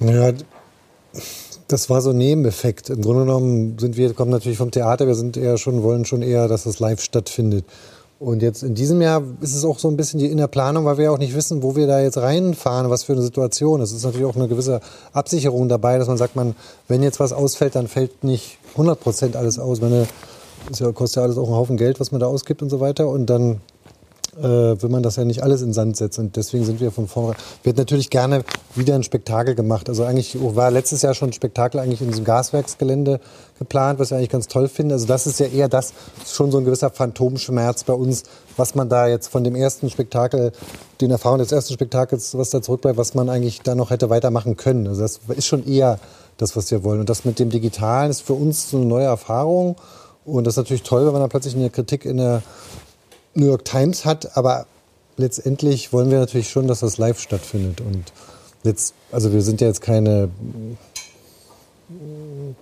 Äh, 0.00 0.14
ja, 0.14 0.32
das 1.68 1.90
war 1.90 2.00
so 2.00 2.10
ein 2.10 2.18
Nebeneffekt. 2.18 2.90
Im 2.90 3.02
Grunde 3.02 3.20
genommen 3.20 3.78
sind 3.78 3.96
wir, 3.96 4.12
kommen 4.14 4.30
natürlich 4.30 4.58
vom 4.58 4.70
Theater, 4.70 5.06
wir 5.06 5.14
sind 5.14 5.36
eher 5.36 5.58
schon, 5.58 5.82
wollen 5.82 6.04
schon 6.04 6.22
eher, 6.22 6.48
dass 6.48 6.64
das 6.64 6.78
live 6.78 7.00
stattfindet. 7.00 7.64
Und 8.20 8.42
jetzt 8.42 8.64
in 8.64 8.74
diesem 8.74 9.00
Jahr 9.00 9.22
ist 9.40 9.54
es 9.54 9.64
auch 9.64 9.78
so 9.78 9.88
ein 9.88 9.96
bisschen 9.96 10.18
die 10.18 10.26
Innerplanung, 10.26 10.84
weil 10.84 10.98
wir 10.98 11.12
auch 11.12 11.18
nicht 11.18 11.36
wissen, 11.36 11.62
wo 11.62 11.76
wir 11.76 11.86
da 11.86 12.00
jetzt 12.00 12.18
reinfahren, 12.18 12.90
was 12.90 13.04
für 13.04 13.12
eine 13.12 13.22
Situation. 13.22 13.80
Es 13.80 13.92
ist 13.92 14.04
natürlich 14.04 14.26
auch 14.26 14.34
eine 14.34 14.48
gewisse 14.48 14.80
Absicherung 15.12 15.68
dabei, 15.68 15.98
dass 15.98 16.08
man 16.08 16.16
sagt, 16.16 16.34
man, 16.34 16.56
wenn 16.88 17.02
jetzt 17.02 17.20
was 17.20 17.32
ausfällt, 17.32 17.76
dann 17.76 17.86
fällt 17.86 18.24
nicht 18.24 18.58
100 18.72 18.98
Prozent 18.98 19.36
alles 19.36 19.60
aus. 19.60 19.80
Meine, 19.80 20.08
das 20.68 20.82
kostet 20.94 21.18
ja 21.18 21.22
alles 21.22 21.38
auch 21.38 21.46
einen 21.46 21.56
Haufen 21.56 21.76
Geld, 21.76 22.00
was 22.00 22.10
man 22.10 22.20
da 22.20 22.26
ausgibt 22.26 22.60
und 22.60 22.70
so 22.70 22.80
weiter. 22.80 23.08
Und 23.08 23.26
dann 23.26 23.60
äh, 24.36 24.42
will 24.42 24.88
man 24.88 25.02
das 25.02 25.16
ja 25.16 25.24
nicht 25.24 25.42
alles 25.42 25.62
in 25.62 25.72
Sand 25.72 25.96
setzen. 25.96 26.26
Und 26.26 26.36
deswegen 26.36 26.64
sind 26.64 26.80
wir 26.80 26.90
von 26.90 27.08
vornherein. 27.08 27.36
Wir 27.62 27.70
hätten 27.70 27.80
natürlich 27.80 28.10
gerne 28.10 28.44
wieder 28.74 28.94
ein 28.94 29.02
Spektakel 29.02 29.54
gemacht. 29.54 29.88
Also 29.88 30.04
eigentlich 30.04 30.36
war 30.40 30.70
letztes 30.70 31.02
Jahr 31.02 31.14
schon 31.14 31.30
ein 31.30 31.32
Spektakel 31.32 31.80
eigentlich 31.80 32.00
in 32.00 32.08
diesem 32.08 32.24
Gaswerksgelände 32.24 33.20
geplant, 33.58 33.98
was 33.98 34.10
ich 34.10 34.16
eigentlich 34.16 34.30
ganz 34.30 34.46
toll 34.48 34.68
finde. 34.68 34.94
Also 34.94 35.06
das 35.06 35.26
ist 35.26 35.40
ja 35.40 35.46
eher 35.46 35.68
das, 35.68 35.92
schon 36.26 36.50
so 36.50 36.58
ein 36.58 36.64
gewisser 36.64 36.90
Phantomschmerz 36.90 37.84
bei 37.84 37.94
uns, 37.94 38.24
was 38.56 38.74
man 38.74 38.88
da 38.88 39.06
jetzt 39.08 39.28
von 39.28 39.44
dem 39.44 39.54
ersten 39.54 39.90
Spektakel, 39.90 40.52
den 41.00 41.10
Erfahrungen 41.10 41.40
des 41.40 41.52
ersten 41.52 41.74
Spektakels, 41.74 42.36
was 42.36 42.50
da 42.50 42.62
zurückbleibt, 42.62 42.98
was 42.98 43.14
man 43.14 43.28
eigentlich 43.28 43.62
da 43.62 43.74
noch 43.74 43.90
hätte 43.90 44.10
weitermachen 44.10 44.56
können. 44.56 44.86
Also 44.86 45.02
das 45.02 45.20
ist 45.36 45.46
schon 45.46 45.66
eher 45.66 45.98
das, 46.36 46.56
was 46.56 46.70
wir 46.70 46.84
wollen. 46.84 47.00
Und 47.00 47.10
das 47.10 47.24
mit 47.24 47.38
dem 47.38 47.50
Digitalen 47.50 48.10
ist 48.10 48.22
für 48.22 48.34
uns 48.34 48.70
so 48.70 48.76
eine 48.76 48.86
neue 48.86 49.06
Erfahrung. 49.06 49.76
Und 50.24 50.46
das 50.46 50.54
ist 50.54 50.58
natürlich 50.58 50.82
toll, 50.82 51.06
wenn 51.06 51.12
man 51.12 51.20
dann 51.20 51.30
plötzlich 51.30 51.56
eine 51.56 51.70
Kritik 51.70 52.04
in 52.04 52.18
der 52.18 52.42
New 53.38 53.46
York 53.46 53.64
Times 53.64 54.04
hat, 54.04 54.36
aber 54.36 54.66
letztendlich 55.16 55.92
wollen 55.92 56.10
wir 56.10 56.18
natürlich 56.18 56.48
schon, 56.48 56.66
dass 56.66 56.80
das 56.80 56.98
live 56.98 57.20
stattfindet. 57.20 57.80
Und 57.80 58.12
jetzt, 58.64 58.94
also 59.12 59.32
wir 59.32 59.42
sind 59.42 59.60
ja 59.60 59.66
jetzt 59.66 59.80
keine, 59.80 60.28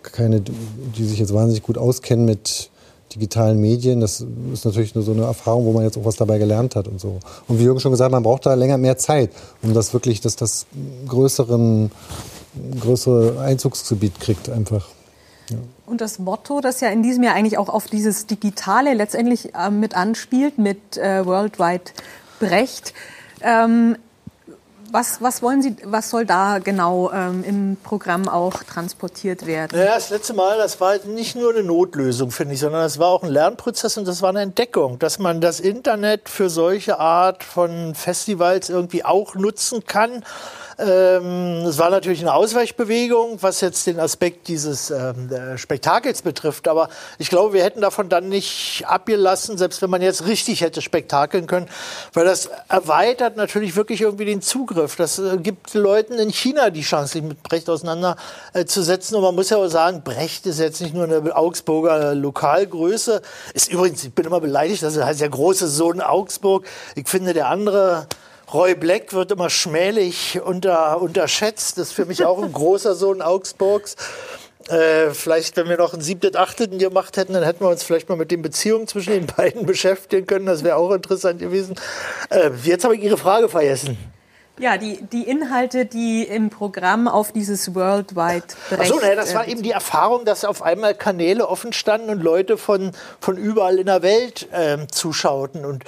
keine, 0.02 0.40
die 0.40 1.04
sich 1.04 1.18
jetzt 1.18 1.35
wahnsinnig 1.35 1.62
gut 1.62 1.78
auskennen 1.78 2.25
mit 2.25 2.71
digitalen 3.14 3.61
Medien. 3.61 4.00
Das 4.00 4.25
ist 4.52 4.64
natürlich 4.64 4.95
nur 4.95 5.04
so 5.04 5.12
eine 5.12 5.23
Erfahrung, 5.23 5.64
wo 5.64 5.73
man 5.73 5.85
jetzt 5.85 5.97
auch 5.97 6.04
was 6.04 6.16
dabei 6.16 6.38
gelernt 6.38 6.76
hat 6.76 6.88
und 6.88 7.00
so. 7.00 7.18
Und 7.49 7.59
wie 7.59 7.64
Jürgen 7.64 7.80
schon 7.80 7.92
gesagt, 7.92 8.12
man 8.12 8.23
braucht 8.23 8.47
da 8.47 8.54
länger 8.54 8.78
mehr 8.78 8.99
Zeit, 8.99 9.30
um 9.62 9.75
das 9.75 9.92
wirklich, 9.92 10.21
dass 10.21 10.37
das 10.37 10.66
größeren 11.09 11.90
ein 12.56 12.80
größeres 12.80 13.38
Einzugsgebiet 13.38 14.21
kriegt 14.21 14.49
einfach. 14.49 14.88
Ja. 15.50 15.59
Und 15.87 16.00
das 16.00 16.19
Motto, 16.19 16.61
das 16.61 16.81
ja 16.81 16.88
in 16.88 17.02
diesem 17.02 17.23
Jahr 17.23 17.35
eigentlich 17.35 17.59
auch 17.59 17.69
auf 17.69 17.87
dieses 17.87 18.26
Digitale 18.26 18.93
letztendlich 18.95 19.55
äh, 19.55 19.71
mit 19.71 19.97
anspielt, 19.97 20.59
mit 20.59 20.97
äh, 20.97 21.25
Worldwide 21.25 21.93
Brecht. 22.40 22.93
Ähm, 23.40 23.97
was, 24.90 25.21
was, 25.21 25.43
wollen 25.43 25.62
Sie, 25.62 25.76
was 25.85 26.11
soll 26.11 26.26
da 26.26 26.59
genau 26.59 27.11
ähm, 27.12 27.45
im 27.45 27.76
Programm 27.83 28.28
auch 28.28 28.62
transportiert 28.62 29.47
werden? 29.47 29.76
Naja, 29.78 29.95
das 29.95 30.11
letzte 30.11 30.35
Mal, 30.35 30.59
das 30.59 30.81
war 30.81 30.97
nicht 31.05 31.37
nur 31.37 31.52
eine 31.52 31.62
Notlösung, 31.62 32.31
finde 32.31 32.55
ich, 32.55 32.61
sondern 32.61 32.85
es 32.85 32.99
war 32.99 33.09
auch 33.09 33.23
ein 33.23 33.31
Lernprozess 33.31 33.99
und 33.99 34.07
das 34.07 34.23
war 34.23 34.31
eine 34.31 34.40
Entdeckung, 34.40 34.99
dass 34.99 35.19
man 35.19 35.40
das 35.40 35.61
Internet 35.61 36.28
für 36.28 36.50
solche 36.50 36.99
Art 36.99 37.45
von 37.45 37.95
Festivals 37.95 38.71
irgendwie 38.71 39.05
auch 39.05 39.35
nutzen 39.35 39.85
kann 39.85 40.25
es 40.78 41.78
war 41.78 41.88
natürlich 41.88 42.21
eine 42.21 42.35
Ausweichbewegung, 42.35 43.38
was 43.40 43.62
jetzt 43.62 43.87
den 43.87 43.99
Aspekt 43.99 44.47
dieses 44.49 44.90
ähm, 44.90 45.30
Spektakels 45.56 46.21
betrifft. 46.21 46.68
Aber 46.68 46.90
ich 47.18 47.30
glaube, 47.30 47.54
wir 47.54 47.64
hätten 47.64 47.80
davon 47.80 48.11
dann 48.11 48.28
nicht 48.28 48.85
abgelassen, 48.87 49.56
selbst 49.56 49.80
wenn 49.80 49.88
man 49.88 50.02
jetzt 50.02 50.26
richtig 50.26 50.61
hätte 50.61 50.83
spektakeln 50.83 51.47
können, 51.47 51.66
weil 52.12 52.26
das 52.26 52.50
erweitert 52.68 53.37
natürlich 53.37 53.75
wirklich 53.75 54.02
irgendwie 54.02 54.26
den 54.26 54.42
Zugriff. 54.42 54.97
Das 54.97 55.18
äh, 55.18 55.38
gibt 55.38 55.73
Leuten 55.73 56.14
in 56.14 56.30
China 56.30 56.68
die 56.68 56.83
Chance, 56.83 57.14
sich 57.14 57.23
mit 57.23 57.42
Brecht 57.42 57.71
auseinanderzusetzen. 57.71 59.14
Äh, 59.14 59.18
Und 59.18 59.25
man 59.25 59.35
muss 59.35 59.49
ja 59.49 59.56
auch 59.56 59.68
sagen, 59.68 60.02
Brecht 60.02 60.45
ist 60.45 60.61
jetzt 60.61 60.83
nicht 60.83 60.95
nur 60.95 61.04
eine 61.04 61.35
Augsburger 61.35 62.14
Lokalgröße. 62.14 63.23
Ist 63.54 63.73
übrigens, 63.73 64.04
ich 64.04 64.12
bin 64.12 64.26
immer 64.26 64.40
beleidigt, 64.40 64.83
das 64.83 64.99
heißt 64.99 65.23
der 65.23 65.30
große 65.30 65.68
Sohn 65.68 66.02
Augsburg. 66.02 66.66
Ich 66.95 67.09
finde, 67.09 67.33
der 67.33 67.49
andere 67.49 68.06
Roy 68.53 68.75
Black 68.75 69.12
wird 69.12 69.33
immer 69.33 69.50
schmählich 69.50 70.41
unter, 70.41 71.00
unterschätzt. 71.00 71.79
Das 71.79 71.88
ist 71.88 71.93
für 71.95 72.05
mich 72.05 72.25
auch 72.25 72.43
ein 72.43 72.53
großer 72.53 72.95
Sohn 72.95 73.21
Augsburgs. 73.21 73.97
Äh, 74.69 75.11
vielleicht, 75.11 75.57
wenn 75.57 75.69
wir 75.69 75.76
noch 75.76 75.93
einen 75.93 76.03
siebten, 76.03 76.37
achten 76.37 76.79
gemacht 76.79 77.17
hätten, 77.17 77.35
dann 77.35 77.45
hätten 77.45 77.65
wir 77.65 77.69
uns 77.69 77.83
vielleicht 77.83 78.09
mal 78.09 78.17
mit 78.17 78.31
den 78.31 78.43
Beziehungen 78.43 78.87
zwischen 78.88 79.12
den 79.12 79.26
beiden 79.26 79.67
beschäftigen 79.67 80.26
können. 80.26 80.47
Das 80.47 80.65
wäre 80.65 80.76
auch 80.76 80.93
interessant 80.93 81.41
gewesen. 81.41 81.76
Äh, 82.31 82.50
jetzt 82.65 82.85
habe 82.85 82.97
ich 82.97 83.03
Ihre 83.03 83.17
Frage 83.17 83.49
vergessen. 83.49 83.97
Ja, 84.59 84.79
die, 84.79 85.03
die 85.12 85.25
Inhalte, 85.25 85.85
die 85.85 86.23
im 86.23 86.49
Programm 86.49 87.09
auf 87.09 87.31
dieses 87.31 87.75
Worldwide 87.75 88.47
Brecht... 88.71 88.81
Achso, 88.81 88.97
naja, 88.99 89.15
das 89.15 89.35
war 89.35 89.47
äh, 89.47 89.50
eben 89.50 89.62
die 89.62 89.73
Erfahrung, 89.73 90.25
dass 90.25 90.45
auf 90.45 90.62
einmal 90.62 90.95
Kanäle 90.95 91.47
offen 91.49 91.73
standen 91.73 92.09
und 92.09 92.23
Leute 92.23 92.57
von, 92.57 92.93
von 93.21 93.37
überall 93.37 93.79
in 93.79 93.87
der 93.87 94.03
Welt 94.03 94.49
äh, 94.53 94.87
zuschauten. 94.91 95.67
Und 95.67 95.85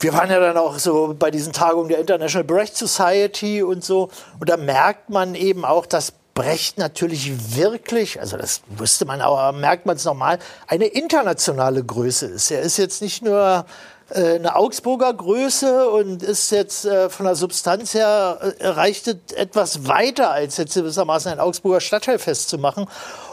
wir 0.00 0.14
waren 0.14 0.30
ja 0.30 0.40
dann 0.40 0.56
auch 0.56 0.78
so 0.78 1.14
bei 1.18 1.30
diesen 1.30 1.52
Tagungen 1.52 1.88
der 1.90 1.98
International 1.98 2.44
Brecht 2.44 2.76
Society 2.76 3.62
und 3.62 3.84
so. 3.84 4.08
Und 4.38 4.48
da 4.48 4.56
merkt 4.56 5.10
man 5.10 5.34
eben 5.34 5.64
auch, 5.64 5.84
dass 5.84 6.12
Brecht 6.34 6.78
natürlich 6.78 7.54
wirklich, 7.56 8.18
also 8.18 8.38
das 8.38 8.62
wusste 8.68 9.04
man 9.04 9.20
auch, 9.20 9.52
merkt 9.52 9.84
man 9.84 9.96
es 9.96 10.06
nochmal, 10.06 10.38
eine 10.66 10.86
internationale 10.86 11.84
Größe 11.84 12.26
ist. 12.26 12.50
Er 12.50 12.62
ist 12.62 12.78
jetzt 12.78 13.02
nicht 13.02 13.22
nur 13.22 13.66
äh, 14.10 14.34
eine 14.34 14.56
Augsburger 14.56 15.12
Größe 15.12 15.88
und 15.88 16.22
ist 16.22 16.50
jetzt 16.50 16.84
äh, 16.84 17.08
von 17.08 17.26
der 17.26 17.36
Substanz 17.36 17.94
her 17.94 18.54
äh, 18.58 18.66
reicht 18.66 19.08
etwas 19.36 19.86
weiter 19.86 20.30
als 20.30 20.56
jetzt 20.56 20.74
gewissermaßen 20.74 21.30
ein 21.30 21.38
Augsburger 21.38 21.80
Stadtteilfest 21.80 22.48
zu 22.48 22.58
machen. 22.58 22.86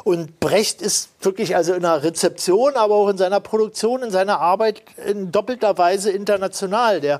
Und 0.04 0.40
Brecht 0.40 0.82
ist 0.82 1.10
wirklich 1.22 1.56
also 1.56 1.74
in 1.74 1.82
der 1.82 2.04
Rezeption, 2.04 2.76
aber 2.76 2.96
auch 2.96 3.10
in 3.10 3.18
seiner 3.18 3.40
Produktion, 3.40 4.04
in 4.04 4.12
seiner 4.12 4.40
Arbeit 4.40 4.84
in 5.06 5.32
doppelter 5.32 5.78
Weise 5.78 6.12
international. 6.12 7.02
Der 7.02 7.20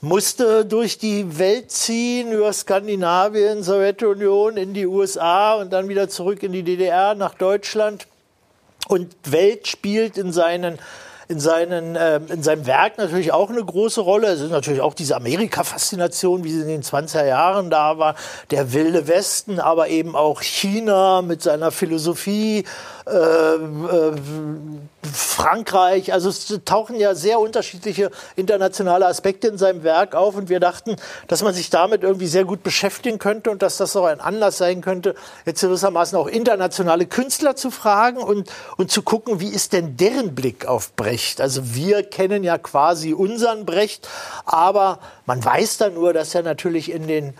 musste 0.00 0.64
durch 0.64 0.98
die 0.98 1.38
Welt 1.38 1.70
ziehen, 1.70 2.32
über 2.32 2.52
Skandinavien, 2.52 3.62
Sowjetunion, 3.62 4.56
in 4.56 4.72
die 4.72 4.86
USA 4.86 5.54
und 5.54 5.72
dann 5.72 5.88
wieder 5.88 6.08
zurück 6.08 6.42
in 6.42 6.52
die 6.52 6.62
DDR, 6.62 7.14
nach 7.14 7.34
Deutschland. 7.34 8.06
Und 8.88 9.14
Welt 9.24 9.66
spielt 9.66 10.16
in 10.16 10.32
seinen 10.32 10.78
in, 11.28 11.40
seinen, 11.40 11.96
äh, 11.96 12.20
in 12.28 12.42
seinem 12.42 12.66
Werk 12.66 12.98
natürlich 12.98 13.32
auch 13.32 13.50
eine 13.50 13.64
große 13.64 14.00
Rolle. 14.00 14.28
Es 14.28 14.40
ist 14.40 14.50
natürlich 14.50 14.80
auch 14.80 14.94
diese 14.94 15.16
Amerika-Faszination, 15.16 16.44
wie 16.44 16.52
sie 16.52 16.60
in 16.60 16.68
den 16.68 16.82
20er 16.82 17.26
Jahren 17.26 17.70
da 17.70 17.98
war, 17.98 18.14
der 18.50 18.72
wilde 18.72 19.08
Westen, 19.08 19.58
aber 19.58 19.88
eben 19.88 20.14
auch 20.14 20.42
China 20.42 21.22
mit 21.22 21.42
seiner 21.42 21.72
Philosophie, 21.72 22.64
äh, 23.06 23.16
äh, 23.16 24.12
Frankreich. 25.12 26.12
Also 26.12 26.28
es 26.28 26.60
tauchen 26.64 26.96
ja 26.96 27.14
sehr 27.14 27.40
unterschiedliche 27.40 28.10
internationale 28.36 29.06
Aspekte 29.06 29.48
in 29.48 29.58
seinem 29.58 29.82
Werk 29.82 30.14
auf 30.14 30.36
und 30.36 30.48
wir 30.48 30.60
dachten, 30.60 30.96
dass 31.28 31.42
man 31.42 31.54
sich 31.54 31.70
damit 31.70 32.02
irgendwie 32.02 32.26
sehr 32.26 32.44
gut 32.44 32.62
beschäftigen 32.62 33.18
könnte 33.18 33.50
und 33.50 33.62
dass 33.62 33.76
das 33.76 33.96
auch 33.96 34.06
ein 34.06 34.20
Anlass 34.20 34.58
sein 34.58 34.80
könnte, 34.80 35.14
jetzt 35.44 35.60
gewissermaßen 35.60 36.18
auch 36.18 36.26
internationale 36.26 37.06
Künstler 37.06 37.56
zu 37.56 37.70
fragen 37.70 38.18
und, 38.18 38.50
und 38.76 38.90
zu 38.90 39.02
gucken, 39.02 39.40
wie 39.40 39.48
ist 39.48 39.72
denn 39.72 39.96
deren 39.96 40.34
Blick 40.34 40.66
auf 40.66 40.92
Brecht. 40.94 41.15
Also 41.38 41.74
wir 41.74 42.02
kennen 42.02 42.44
ja 42.44 42.58
quasi 42.58 43.12
unseren 43.12 43.66
Brecht, 43.66 44.08
aber 44.44 44.98
man 45.26 45.44
weiß 45.44 45.78
dann 45.78 45.94
nur, 45.94 46.12
dass 46.12 46.34
er 46.34 46.42
natürlich 46.42 46.90
in 46.90 47.06
den 47.06 47.34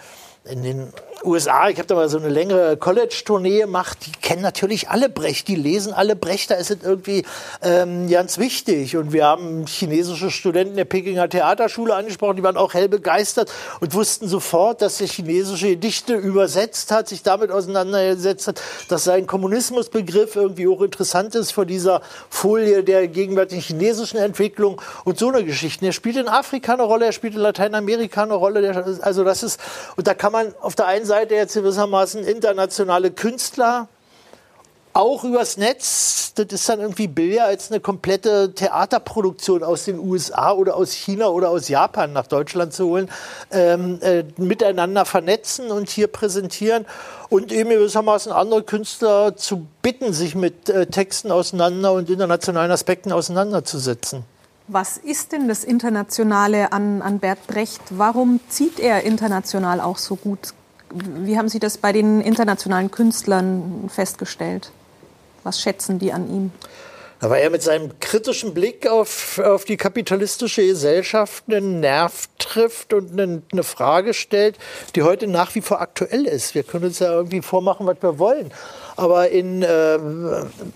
in 0.44 0.62
den 0.62 0.92
USA, 1.24 1.68
ich 1.68 1.78
habe 1.78 1.86
da 1.86 1.94
mal 1.94 2.08
so 2.08 2.18
eine 2.18 2.28
längere 2.28 2.76
College-Tournee 2.76 3.60
gemacht, 3.60 3.98
die 4.06 4.12
kennen 4.12 4.42
natürlich 4.42 4.90
alle 4.90 5.08
Brecht, 5.08 5.48
die 5.48 5.56
lesen 5.56 5.92
alle 5.92 6.14
Brecht, 6.14 6.50
da 6.50 6.56
ist 6.56 6.70
es 6.70 6.78
irgendwie 6.82 7.24
ähm, 7.62 8.08
ganz 8.08 8.38
wichtig. 8.38 8.96
Und 8.96 9.12
wir 9.12 9.24
haben 9.24 9.66
chinesische 9.66 10.30
Studenten 10.30 10.76
der 10.76 10.84
Pekinger 10.84 11.28
Theaterschule 11.28 11.94
angesprochen, 11.94 12.36
die 12.36 12.42
waren 12.42 12.56
auch 12.56 12.74
hell 12.74 12.88
begeistert 12.88 13.50
und 13.80 13.94
wussten 13.94 14.28
sofort, 14.28 14.82
dass 14.82 15.00
er 15.00 15.06
chinesische 15.06 15.68
Gedichte 15.68 16.14
übersetzt 16.14 16.92
hat, 16.92 17.08
sich 17.08 17.22
damit 17.22 17.50
auseinandergesetzt 17.50 18.48
hat, 18.48 18.62
dass 18.88 19.04
sein 19.04 19.26
Kommunismusbegriff 19.26 20.36
irgendwie 20.36 20.68
auch 20.68 20.82
interessant 20.82 21.34
ist 21.34 21.52
vor 21.52 21.64
dieser 21.64 22.02
Folie 22.28 22.84
der 22.84 23.08
gegenwärtigen 23.08 23.62
chinesischen 23.62 24.18
Entwicklung 24.18 24.82
und 25.04 25.18
so 25.18 25.28
eine 25.28 25.44
Geschichte. 25.44 25.86
Er 25.86 25.92
spielt 25.92 26.16
in 26.16 26.28
Afrika 26.28 26.74
eine 26.74 26.82
Rolle, 26.82 27.06
er 27.06 27.12
spielt 27.12 27.34
in 27.34 27.40
Lateinamerika 27.40 28.22
eine 28.22 28.34
Rolle, 28.34 28.98
also 29.00 29.24
das 29.24 29.42
ist, 29.42 29.60
und 29.96 30.06
da 30.06 30.14
kann 30.14 30.32
man 30.32 30.54
auf 30.60 30.74
der 30.74 30.86
einen 30.86 31.05
Seite 31.06 31.34
jetzt 31.34 31.54
gewissermaßen 31.54 32.24
internationale 32.24 33.10
Künstler 33.10 33.88
auch 34.96 35.24
übers 35.24 35.58
Netz, 35.58 36.32
das 36.36 36.46
ist 36.46 36.68
dann 36.70 36.80
irgendwie 36.80 37.06
billiger 37.06 37.44
als 37.44 37.70
eine 37.70 37.80
komplette 37.80 38.54
Theaterproduktion 38.54 39.62
aus 39.62 39.84
den 39.84 39.98
USA 39.98 40.52
oder 40.52 40.74
aus 40.74 40.92
China 40.92 41.26
oder 41.28 41.50
aus 41.50 41.68
Japan 41.68 42.14
nach 42.14 42.26
Deutschland 42.26 42.72
zu 42.72 42.86
holen, 42.86 43.10
ähm, 43.50 43.98
äh, 44.00 44.24
miteinander 44.38 45.04
vernetzen 45.04 45.70
und 45.70 45.90
hier 45.90 46.06
präsentieren 46.06 46.86
und 47.28 47.52
eben 47.52 47.68
gewissermaßen 47.70 48.32
andere 48.32 48.62
Künstler 48.62 49.36
zu 49.36 49.66
bitten, 49.82 50.14
sich 50.14 50.34
mit 50.34 50.70
äh, 50.70 50.86
Texten 50.86 51.30
auseinander 51.30 51.92
und 51.92 52.08
internationalen 52.08 52.70
Aspekten 52.70 53.12
auseinanderzusetzen. 53.12 54.24
Was 54.68 54.96
ist 54.96 55.32
denn 55.32 55.46
das 55.46 55.62
Internationale 55.62 56.72
an, 56.72 57.02
an 57.02 57.18
Bert 57.18 57.46
Brecht? 57.46 57.82
Warum 57.90 58.40
zieht 58.48 58.80
er 58.80 59.02
international 59.02 59.82
auch 59.82 59.98
so 59.98 60.16
gut? 60.16 60.54
Wie 60.98 61.36
haben 61.36 61.48
Sie 61.48 61.58
das 61.58 61.76
bei 61.78 61.92
den 61.92 62.20
internationalen 62.20 62.90
Künstlern 62.90 63.88
festgestellt? 63.88 64.70
Was 65.42 65.60
schätzen 65.60 65.98
die 65.98 66.12
an 66.12 66.30
ihm? 66.30 66.52
Weil 67.20 67.42
er 67.42 67.50
mit 67.50 67.62
seinem 67.62 67.98
kritischen 68.00 68.54
Blick 68.54 68.86
auf, 68.86 69.38
auf 69.38 69.64
die 69.64 69.76
kapitalistische 69.76 70.66
Gesellschaft 70.66 71.44
einen 71.48 71.80
Nerv 71.80 72.28
trifft 72.38 72.92
und 72.92 73.12
eine, 73.12 73.42
eine, 73.52 73.62
Frage 73.62 74.14
stellt, 74.14 74.58
die 74.94 75.02
heute 75.02 75.26
nach 75.26 75.54
wie 75.54 75.60
vor 75.60 75.80
aktuell 75.80 76.26
ist. 76.26 76.54
Wir 76.54 76.62
können 76.62 76.84
uns 76.84 76.98
ja 76.98 77.12
irgendwie 77.12 77.42
vormachen, 77.42 77.86
was 77.86 77.96
wir 78.00 78.18
wollen. 78.18 78.52
Aber 78.96 79.28
in, 79.28 79.62
äh, 79.62 79.98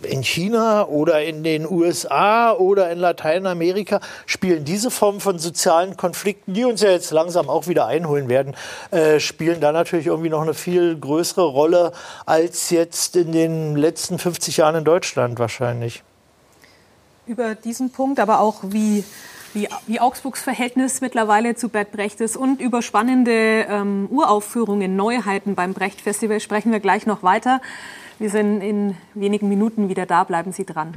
in 0.02 0.22
China 0.22 0.86
oder 0.86 1.22
in 1.22 1.42
den 1.42 1.70
USA 1.70 2.52
oder 2.52 2.90
in 2.90 2.98
Lateinamerika 2.98 4.00
spielen 4.26 4.64
diese 4.64 4.90
Formen 4.90 5.20
von 5.20 5.38
sozialen 5.38 5.96
Konflikten, 5.96 6.52
die 6.52 6.64
uns 6.64 6.82
ja 6.82 6.90
jetzt 6.90 7.10
langsam 7.12 7.48
auch 7.48 7.66
wieder 7.66 7.86
einholen 7.86 8.28
werden, 8.28 8.54
äh, 8.90 9.20
spielen 9.20 9.60
da 9.60 9.72
natürlich 9.72 10.06
irgendwie 10.06 10.28
noch 10.28 10.42
eine 10.42 10.54
viel 10.54 10.96
größere 10.98 11.46
Rolle 11.46 11.92
als 12.26 12.70
jetzt 12.70 13.16
in 13.16 13.32
den 13.32 13.76
letzten 13.76 14.18
50 14.18 14.58
Jahren 14.58 14.76
in 14.76 14.84
Deutschland 14.84 15.38
wahrscheinlich. 15.38 16.02
Über 17.30 17.54
diesen 17.54 17.90
Punkt, 17.90 18.18
aber 18.18 18.40
auch 18.40 18.58
wie 18.64 19.04
wie, 19.52 19.68
wie 19.86 20.00
Augsburgs 20.00 20.42
Verhältnis 20.42 21.00
mittlerweile 21.00 21.54
zu 21.54 21.68
Bert 21.68 21.92
Brecht 21.92 22.20
ist 22.20 22.36
und 22.36 22.60
über 22.60 22.82
spannende 22.82 23.66
ähm, 23.68 24.08
Uraufführungen, 24.10 24.96
Neuheiten 24.96 25.54
beim 25.54 25.72
Brecht 25.72 26.00
Festival 26.00 26.40
sprechen 26.40 26.72
wir 26.72 26.80
gleich 26.80 27.06
noch 27.06 27.22
weiter. 27.22 27.60
Wir 28.18 28.30
sind 28.30 28.62
in 28.62 28.96
wenigen 29.14 29.48
Minuten 29.48 29.88
wieder 29.88 30.06
da. 30.06 30.24
Bleiben 30.24 30.50
Sie 30.50 30.66
dran. 30.66 30.96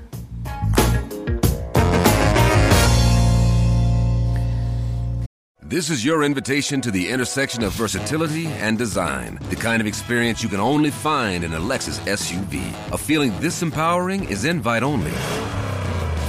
This 5.69 5.91
is 5.91 6.03
your 6.03 6.23
invitation 6.23 6.81
to 6.81 6.91
the 6.91 7.09
intersection 7.09 7.63
of 7.63 7.73
versatility 7.73 8.47
and 8.59 8.79
design. 8.79 9.39
The 9.51 9.55
kind 9.55 9.81
of 9.81 9.87
experience 9.87 10.43
you 10.43 10.49
can 10.49 10.59
only 10.59 10.89
find 10.89 11.43
in 11.43 11.53
a 11.53 11.59
Lexus 11.59 11.99
SUV. 12.07 12.59
A 12.91 12.97
feeling 12.97 13.31
this 13.39 13.61
empowering 13.61 14.29
is 14.29 14.45
invite 14.45 14.83
only. 14.83 15.13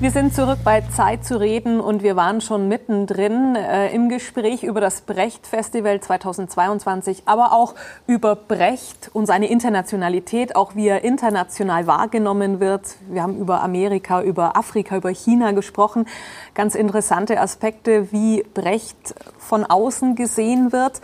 Wir 0.00 0.10
sind 0.10 0.34
zurück 0.34 0.58
bei 0.64 0.80
Zeit 0.80 1.24
zu 1.24 1.38
reden 1.38 1.78
und 1.78 2.02
wir 2.02 2.16
waren 2.16 2.40
schon 2.40 2.66
mittendrin 2.66 3.54
äh, 3.54 3.94
im 3.94 4.08
Gespräch 4.08 4.64
über 4.64 4.80
das 4.80 5.02
Brecht 5.02 5.46
Festival 5.46 6.00
2022, 6.00 7.22
aber 7.26 7.52
auch 7.52 7.74
über 8.08 8.34
Brecht 8.34 9.10
und 9.12 9.26
seine 9.26 9.48
Internationalität, 9.48 10.56
auch 10.56 10.74
wie 10.74 10.88
er 10.88 11.04
international 11.04 11.86
wahrgenommen 11.86 12.58
wird. 12.58 12.96
Wir 13.08 13.22
haben 13.22 13.36
über 13.36 13.62
Amerika, 13.62 14.22
über 14.22 14.56
Afrika, 14.56 14.96
über 14.96 15.10
China 15.10 15.52
gesprochen. 15.52 16.06
Ganz 16.54 16.74
interessante 16.74 17.38
Aspekte, 17.38 18.10
wie 18.10 18.42
Brecht 18.54 19.14
von 19.38 19.64
außen 19.64 20.16
gesehen 20.16 20.72
wird. 20.72 21.00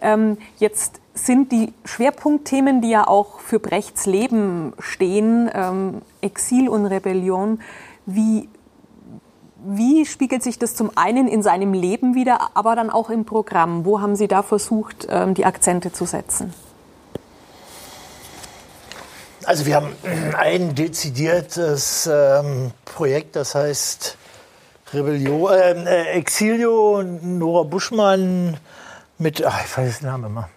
Ähm, 0.00 0.38
jetzt 0.58 1.00
sind 1.14 1.52
die 1.52 1.72
Schwerpunktthemen, 1.84 2.80
die 2.80 2.90
ja 2.90 3.06
auch 3.06 3.40
für 3.40 3.58
Brechts 3.58 4.06
Leben 4.06 4.72
stehen, 4.78 5.50
ähm, 5.54 6.02
Exil 6.22 6.68
und 6.68 6.86
Rebellion, 6.86 7.60
wie, 8.06 8.48
wie 9.64 10.06
spiegelt 10.06 10.42
sich 10.42 10.58
das 10.58 10.74
zum 10.74 10.90
einen 10.96 11.28
in 11.28 11.42
seinem 11.42 11.72
Leben 11.72 12.14
wieder, 12.14 12.50
aber 12.54 12.76
dann 12.76 12.90
auch 12.90 13.10
im 13.10 13.24
Programm? 13.24 13.84
Wo 13.84 14.00
haben 14.00 14.16
Sie 14.16 14.28
da 14.28 14.42
versucht, 14.42 15.06
ähm, 15.10 15.34
die 15.34 15.44
Akzente 15.44 15.92
zu 15.92 16.04
setzen? 16.04 16.52
Also 19.44 19.66
wir 19.66 19.74
haben 19.74 19.92
ein 20.38 20.74
dezidiertes 20.74 22.08
ähm, 22.10 22.70
Projekt, 22.84 23.34
das 23.34 23.54
heißt 23.56 24.16
Rebellion, 24.94 25.86
äh, 25.86 26.12
Exilio, 26.12 27.02
Nora 27.02 27.64
Buschmann 27.64 28.56
mit, 29.18 29.44
ach, 29.44 29.64
ich 29.64 29.76
weiß 29.76 29.98
den 30.00 30.08
Namen 30.08 30.26
immer 30.26 30.48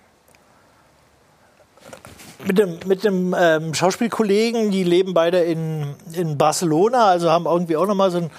mit 2.46 2.58
dem, 2.60 2.80
mit 2.86 3.04
dem 3.04 3.36
ähm, 3.38 3.74
Schauspielkollegen, 3.74 4.72
die 4.72 4.84
leben 4.84 5.14
beide 5.14 5.40
in, 5.40 5.96
in 6.14 6.38
Barcelona, 6.38 7.06
also 7.06 7.32
haben 7.32 7.46
irgendwie 7.46 7.78
auch 7.78 7.88
nochmal 7.88 8.12
so 8.12 8.18
einen 8.18 8.32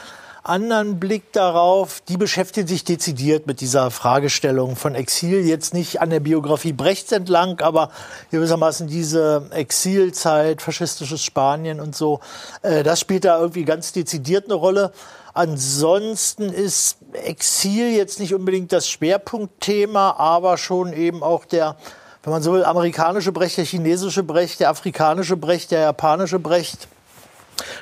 anderen 0.45 1.01
Blick 1.01 1.33
darauf. 1.33 2.01
Die 2.09 2.17
beschäftigen 2.17 2.69
sich 2.69 2.85
dezidiert 2.85 3.47
mit 3.47 3.61
dieser 3.61 3.91
Fragestellung 3.91 4.77
von 4.77 4.95
Exil, 4.95 5.45
jetzt 5.45 5.75
nicht 5.75 6.01
an 6.01 6.11
der 6.11 6.21
Biografie 6.21 6.73
Brechts 6.73 7.11
entlang, 7.13 7.61
aber 7.61 7.91
gewissermaßen 8.31 8.87
diese 8.87 9.49
Exilzeit, 9.51 10.63
faschistisches 10.63 11.23
Spanien 11.23 11.81
und 11.81 11.97
so, 11.97 12.21
äh, 12.63 12.83
das 12.83 13.01
spielt 13.01 13.25
da 13.25 13.41
irgendwie 13.41 13.65
ganz 13.65 13.93
dezidiert 13.93 14.45
eine 14.45 14.55
Rolle. 14.55 14.93
Ansonsten 15.35 16.45
ist 16.45 16.99
Exil 17.13 17.91
jetzt 17.91 18.21
nicht 18.21 18.35
unbedingt 18.35 18.73
das 18.73 18.89
Schwerpunktthema, 18.89 20.13
aber 20.17 20.57
schon 20.57 20.93
eben 20.93 21.23
auch 21.23 21.45
der 21.45 21.77
wenn 22.27 22.33
man 22.33 22.43
so 22.43 22.53
will, 22.53 22.65
amerikanische 22.65 23.31
Brecht, 23.31 23.57
der 23.57 23.65
chinesische 23.65 24.25
Brecht, 24.25 24.59
der 24.59 24.71
afrikanische 24.71 25.37
Brecht, 25.37 25.71
der 25.71 25.83
japanische 25.83 26.41
Brecht. 26.41 26.89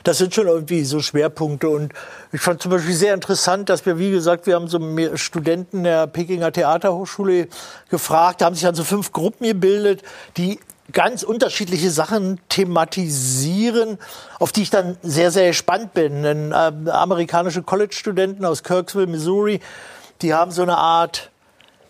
Das 0.02 0.18
sind 0.18 0.34
schon 0.34 0.46
irgendwie 0.46 0.84
so 0.84 1.00
Schwerpunkte. 1.00 1.70
Und 1.70 1.94
ich 2.30 2.42
fand 2.42 2.60
zum 2.60 2.70
Beispiel 2.70 2.92
sehr 2.92 3.14
interessant, 3.14 3.70
dass 3.70 3.86
wir, 3.86 3.98
wie 3.98 4.10
gesagt, 4.10 4.46
wir 4.46 4.56
haben 4.56 4.68
so 4.68 4.78
Studenten 5.16 5.84
der 5.84 6.06
Pekinger 6.08 6.52
Theaterhochschule 6.52 7.48
gefragt, 7.88 8.42
da 8.42 8.44
haben 8.44 8.54
sich 8.54 8.66
also 8.66 8.84
fünf 8.84 9.12
Gruppen 9.12 9.46
gebildet, 9.46 10.02
die 10.36 10.60
ganz 10.92 11.22
unterschiedliche 11.22 11.90
Sachen 11.90 12.38
thematisieren, 12.50 13.96
auf 14.38 14.52
die 14.52 14.60
ich 14.60 14.70
dann 14.70 14.98
sehr, 15.02 15.30
sehr 15.30 15.48
gespannt 15.48 15.94
bin. 15.94 16.22
Denn, 16.22 16.52
äh, 16.52 16.90
amerikanische 16.90 17.62
College-Studenten 17.62 18.44
aus 18.44 18.62
Kirksville, 18.62 19.06
Missouri, 19.06 19.60
die 20.20 20.34
haben 20.34 20.50
so 20.50 20.60
eine 20.60 20.76
Art 20.76 21.30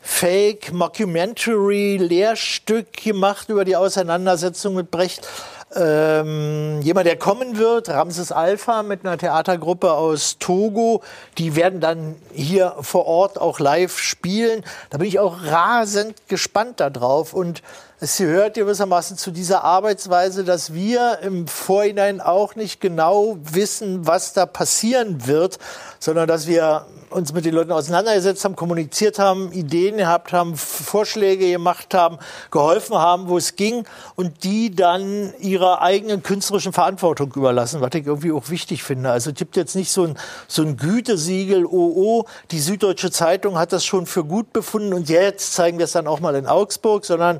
Fake 0.07 0.71
Mockumentary 0.71 1.97
Lehrstück 1.97 2.93
gemacht 2.93 3.49
über 3.49 3.65
die 3.65 3.75
Auseinandersetzung 3.75 4.75
mit 4.75 4.91
Brecht. 4.91 5.27
Ähm, 5.75 6.83
jemand, 6.83 7.07
der 7.07 7.17
kommen 7.17 7.57
wird, 7.57 7.89
Ramses 7.89 8.31
Alpha 8.31 8.83
mit 8.83 9.05
einer 9.05 9.17
Theatergruppe 9.17 9.93
aus 9.95 10.37
Togo, 10.39 11.03
die 11.39 11.57
werden 11.57 11.81
dann 11.81 12.17
hier 12.33 12.77
vor 12.83 13.07
Ort 13.07 13.41
auch 13.41 13.59
live 13.59 13.99
spielen. 13.99 14.63
Da 14.91 14.99
bin 14.99 15.09
ich 15.09 15.19
auch 15.19 15.43
rasend 15.43 16.29
gespannt 16.29 16.81
darauf 16.81 17.33
und 17.33 17.63
es 18.01 18.17
gehört 18.19 18.55
gewissermaßen 18.55 19.17
zu 19.17 19.31
dieser 19.31 19.63
Arbeitsweise, 19.63 20.45
dass 20.45 20.75
wir 20.75 21.21
im 21.23 21.47
Vorhinein 21.47 22.21
auch 22.21 22.57
nicht 22.57 22.81
genau 22.81 23.39
wissen, 23.41 24.07
was 24.07 24.33
da 24.33 24.47
passieren 24.47 25.27
wird, 25.27 25.59
sondern 26.01 26.27
dass 26.27 26.47
wir 26.47 26.87
uns 27.15 27.33
mit 27.33 27.45
den 27.45 27.55
Leuten 27.55 27.71
auseinandergesetzt 27.73 28.45
haben, 28.45 28.57
kommuniziert 28.57 29.19
haben, 29.19 29.53
Ideen 29.53 29.97
gehabt 29.97 30.33
haben, 30.33 30.57
Vorschläge 30.57 31.49
gemacht 31.49 31.95
haben, 31.95 32.19
geholfen 32.51 32.97
haben, 32.97 33.29
wo 33.29 33.39
es 33.39 33.55
ging 33.57 33.85
und 34.17 34.43
die 34.43 34.75
dann 34.75 35.33
ihrer 35.39 35.81
eigenen 35.81 36.23
künstlerischen 36.23 36.73
Verantwortung 36.73 37.33
überlassen, 37.35 37.81
was 37.81 37.91
ich 37.95 38.07
irgendwie 38.07 38.33
auch 38.33 38.51
wichtig 38.51 38.83
finde. 38.83 39.11
Also 39.11 39.31
es 39.31 39.37
gibt 39.37 39.57
jetzt 39.57 39.77
nicht 39.77 39.93
so 39.93 40.05
ein, 40.05 40.19
so 40.49 40.63
ein 40.63 40.77
Gütesiegel, 40.77 41.65
oh, 41.65 41.93
oh, 41.95 42.25
die 42.51 42.59
Süddeutsche 42.59 43.11
Zeitung 43.13 43.59
hat 43.59 43.73
das 43.73 43.85
schon 43.85 44.07
für 44.07 44.25
gut 44.25 44.53
befunden 44.53 44.93
und 44.93 45.09
jetzt 45.09 45.55
zeigen 45.55 45.79
wir 45.79 45.85
es 45.85 45.93
dann 45.93 46.09
auch 46.09 46.21
mal 46.21 46.35
in 46.35 46.47
Augsburg, 46.47 47.05
sondern 47.05 47.39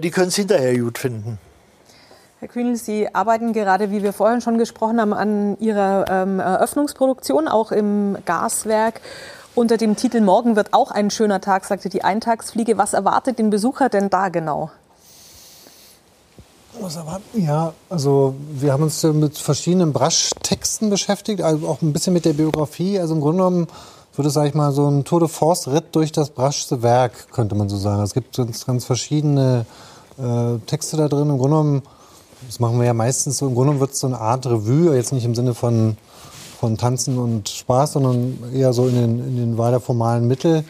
die 0.00 0.10
können 0.10 0.28
es 0.28 0.36
hinterher 0.36 0.78
gut 0.78 0.98
finden. 0.98 1.38
Herr 2.40 2.48
Kühnel, 2.48 2.76
Sie 2.76 3.14
arbeiten 3.14 3.54
gerade, 3.54 3.90
wie 3.90 4.02
wir 4.02 4.12
vorhin 4.12 4.42
schon 4.42 4.58
gesprochen 4.58 5.00
haben, 5.00 5.14
an 5.14 5.56
Ihrer 5.60 6.04
ähm, 6.10 6.40
Eröffnungsproduktion, 6.40 7.48
auch 7.48 7.72
im 7.72 8.18
Gaswerk. 8.26 9.00
Unter 9.54 9.76
dem 9.76 9.96
Titel 9.96 10.20
Morgen 10.20 10.56
wird 10.56 10.74
auch 10.74 10.90
ein 10.90 11.10
schöner 11.10 11.40
Tag, 11.40 11.64
sagte 11.64 11.88
die 11.88 12.04
Eintagsfliege. 12.04 12.76
Was 12.76 12.92
erwartet 12.92 13.38
den 13.38 13.50
Besucher 13.50 13.88
denn 13.88 14.10
da 14.10 14.28
genau? 14.28 14.70
Ja, 17.34 17.72
also 17.88 18.34
wir 18.50 18.72
haben 18.72 18.82
uns 18.82 19.02
mit 19.04 19.38
verschiedenen 19.38 19.92
Brasch-Texten 19.92 20.90
beschäftigt, 20.90 21.40
also 21.40 21.68
auch 21.68 21.82
ein 21.82 21.92
bisschen 21.92 22.12
mit 22.12 22.24
der 22.24 22.32
Biografie. 22.32 22.98
Also 22.98 23.14
im 23.14 23.20
Grunde 23.20 23.38
genommen 23.38 23.68
würde 24.16 24.28
es, 24.28 24.34
sag 24.34 24.46
ich 24.46 24.54
mal, 24.54 24.72
so 24.72 24.88
ein 24.88 25.04
Tour 25.04 25.20
de 25.20 25.28
Force-Ritt 25.28 25.94
durch 25.94 26.12
das 26.12 26.30
Braschste 26.30 26.82
Werk, 26.82 27.32
könnte 27.32 27.54
man 27.54 27.68
so 27.68 27.76
sagen. 27.76 28.02
Es 28.02 28.14
gibt 28.14 28.36
ganz, 28.36 28.64
ganz 28.66 28.84
verschiedene 28.84 29.66
äh, 30.18 30.58
Texte 30.66 30.96
da 30.96 31.08
drin. 31.08 31.30
Im 31.30 31.38
Grunde 31.38 31.56
genommen 31.56 31.82
das 32.46 32.60
machen 32.60 32.78
wir 32.78 32.86
ja 32.86 32.94
meistens 32.94 33.38
so. 33.38 33.46
Im 33.46 33.54
Grunde 33.54 33.80
wird 33.80 33.92
es 33.92 34.00
so 34.00 34.06
eine 34.06 34.18
Art 34.18 34.46
Revue, 34.46 34.94
jetzt 34.94 35.12
nicht 35.12 35.24
im 35.24 35.34
Sinne 35.34 35.54
von, 35.54 35.96
von 36.60 36.76
Tanzen 36.76 37.18
und 37.18 37.48
Spaß, 37.48 37.92
sondern 37.92 38.52
eher 38.52 38.72
so 38.72 38.86
in 38.88 38.94
den, 38.94 39.18
in 39.20 39.36
den 39.36 39.58
weiter 39.58 39.80
formalen 39.80 40.26
Mittel 40.26 40.64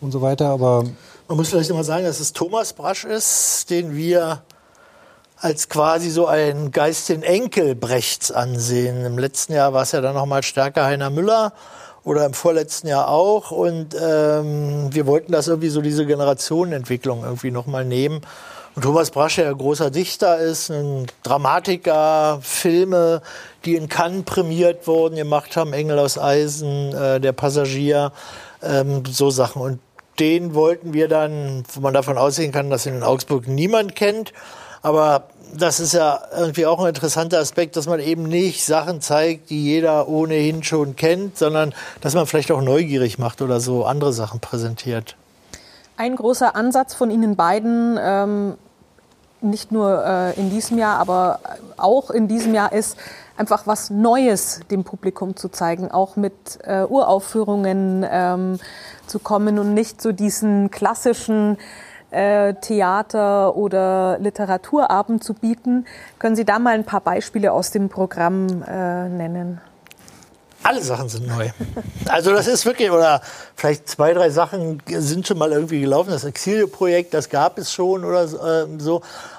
und 0.00 0.12
so 0.12 0.22
weiter. 0.22 0.48
Aber 0.48 0.84
man 1.28 1.36
muss 1.36 1.48
vielleicht 1.48 1.70
immer 1.70 1.84
sagen, 1.84 2.04
dass 2.04 2.20
es 2.20 2.32
Thomas 2.32 2.72
Brasch 2.72 3.04
ist, 3.04 3.70
den 3.70 3.96
wir 3.96 4.42
als 5.36 5.68
quasi 5.68 6.10
so 6.10 6.26
ein 6.26 6.70
Geist 6.70 7.08
den 7.08 7.22
Enkel 7.22 7.74
Brechts 7.74 8.30
ansehen. 8.30 9.04
Im 9.04 9.18
letzten 9.18 9.54
Jahr 9.54 9.72
war 9.72 9.82
es 9.82 9.92
ja 9.92 10.00
dann 10.00 10.14
noch 10.14 10.26
mal 10.26 10.42
stärker 10.42 10.84
Heiner 10.84 11.10
Müller 11.10 11.52
oder 12.04 12.26
im 12.26 12.34
vorletzten 12.34 12.88
Jahr 12.88 13.08
auch. 13.08 13.50
Und 13.50 13.94
ähm, 13.94 14.88
wir 14.92 15.06
wollten 15.06 15.32
das 15.32 15.48
irgendwie 15.48 15.68
so 15.68 15.80
diese 15.80 16.06
Generationenentwicklung 16.06 17.24
irgendwie 17.24 17.50
noch 17.50 17.66
mal 17.66 17.84
nehmen. 17.84 18.20
Und 18.76 18.82
Thomas 18.82 19.10
Brasche, 19.10 19.46
ein 19.46 19.58
großer 19.58 19.90
Dichter 19.90 20.38
ist, 20.38 20.70
ein 20.70 21.06
Dramatiker, 21.22 22.38
Filme, 22.40 23.20
die 23.64 23.74
in 23.74 23.88
Cannes 23.88 24.24
prämiert 24.24 24.86
wurden, 24.86 25.16
gemacht 25.16 25.56
haben, 25.56 25.72
Engel 25.72 25.98
aus 25.98 26.18
Eisen, 26.18 26.94
äh, 26.94 27.20
Der 27.20 27.32
Passagier, 27.32 28.12
ähm, 28.62 29.02
so 29.06 29.30
Sachen. 29.30 29.60
Und 29.60 29.80
den 30.20 30.54
wollten 30.54 30.92
wir 30.92 31.08
dann, 31.08 31.64
wo 31.72 31.80
man 31.80 31.94
davon 31.94 32.16
ausgehen 32.16 32.52
kann, 32.52 32.70
dass 32.70 32.86
ihn 32.86 32.94
in 32.94 33.02
Augsburg 33.02 33.48
niemand 33.48 33.96
kennt. 33.96 34.32
Aber 34.82 35.24
das 35.54 35.80
ist 35.80 35.92
ja 35.92 36.20
irgendwie 36.36 36.66
auch 36.66 36.80
ein 36.80 36.88
interessanter 36.88 37.38
Aspekt, 37.38 37.76
dass 37.76 37.86
man 37.86 38.00
eben 38.00 38.22
nicht 38.24 38.64
Sachen 38.64 39.00
zeigt, 39.00 39.50
die 39.50 39.62
jeder 39.62 40.08
ohnehin 40.08 40.62
schon 40.62 40.96
kennt, 40.96 41.36
sondern 41.36 41.74
dass 42.00 42.14
man 42.14 42.26
vielleicht 42.26 42.52
auch 42.52 42.62
neugierig 42.62 43.18
macht 43.18 43.42
oder 43.42 43.60
so 43.60 43.84
andere 43.84 44.12
Sachen 44.12 44.40
präsentiert. 44.40 45.16
Ein 45.96 46.16
großer 46.16 46.56
Ansatz 46.56 46.94
von 46.94 47.10
Ihnen 47.10 47.36
beiden, 47.36 47.98
ähm, 48.00 48.54
nicht 49.42 49.72
nur 49.72 50.04
äh, 50.04 50.38
in 50.38 50.50
diesem 50.50 50.78
Jahr, 50.78 50.98
aber 50.98 51.40
auch 51.76 52.10
in 52.10 52.28
diesem 52.28 52.54
Jahr 52.54 52.72
ist, 52.72 52.96
einfach 53.36 53.66
was 53.66 53.90
Neues 53.90 54.60
dem 54.70 54.84
Publikum 54.84 55.36
zu 55.36 55.48
zeigen, 55.48 55.90
auch 55.90 56.16
mit 56.16 56.34
äh, 56.62 56.84
Uraufführungen 56.84 58.06
ähm, 58.08 58.58
zu 59.06 59.18
kommen 59.18 59.58
und 59.58 59.74
nicht 59.74 60.00
so 60.00 60.12
diesen 60.12 60.70
klassischen 60.70 61.56
äh, 62.10 62.54
Theater- 62.54 63.56
oder 63.56 64.18
Literaturabend 64.18 65.22
zu 65.22 65.34
bieten. 65.34 65.86
Können 66.18 66.36
Sie 66.36 66.44
da 66.44 66.58
mal 66.58 66.74
ein 66.74 66.84
paar 66.84 67.00
Beispiele 67.00 67.52
aus 67.52 67.70
dem 67.70 67.88
Programm 67.88 68.62
äh, 68.62 69.08
nennen? 69.08 69.60
Alle 70.62 70.82
Sachen 70.82 71.08
sind 71.08 71.26
neu. 71.26 71.48
Also 72.06 72.32
das 72.32 72.46
ist 72.46 72.66
wirklich, 72.66 72.90
oder 72.90 73.22
vielleicht 73.56 73.88
zwei, 73.88 74.12
drei 74.12 74.28
Sachen 74.28 74.82
sind 74.86 75.26
schon 75.26 75.38
mal 75.38 75.52
irgendwie 75.52 75.80
gelaufen. 75.80 76.10
Das 76.10 76.24
Exilio-Projekt, 76.24 77.14
das 77.14 77.30
gab 77.30 77.56
es 77.58 77.72
schon 77.72 78.04
oder 78.04 78.28
so. 78.28 78.38
Ähm, 78.46 78.78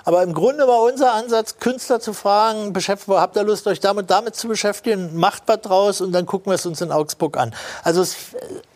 Aber 0.04 0.24
im 0.24 0.34
Grunde 0.34 0.68
war 0.68 0.82
unser 0.82 1.14
Ansatz, 1.14 1.58
Künstler 1.60 2.00
zu 2.00 2.14
fragen, 2.14 2.74
habt 3.10 3.36
ihr 3.36 3.44
Lust, 3.44 3.68
euch 3.68 3.80
damit, 3.80 4.10
damit 4.10 4.36
zu 4.36 4.48
beschäftigen, 4.48 5.16
macht 5.16 5.44
was 5.46 5.62
draus 5.62 6.02
und 6.02 6.12
dann 6.12 6.26
gucken 6.26 6.52
wir 6.52 6.56
es 6.56 6.66
uns 6.66 6.82
in 6.82 6.92
Augsburg 6.92 7.38
an. 7.38 7.54
Also 7.84 8.02
es 8.02 8.16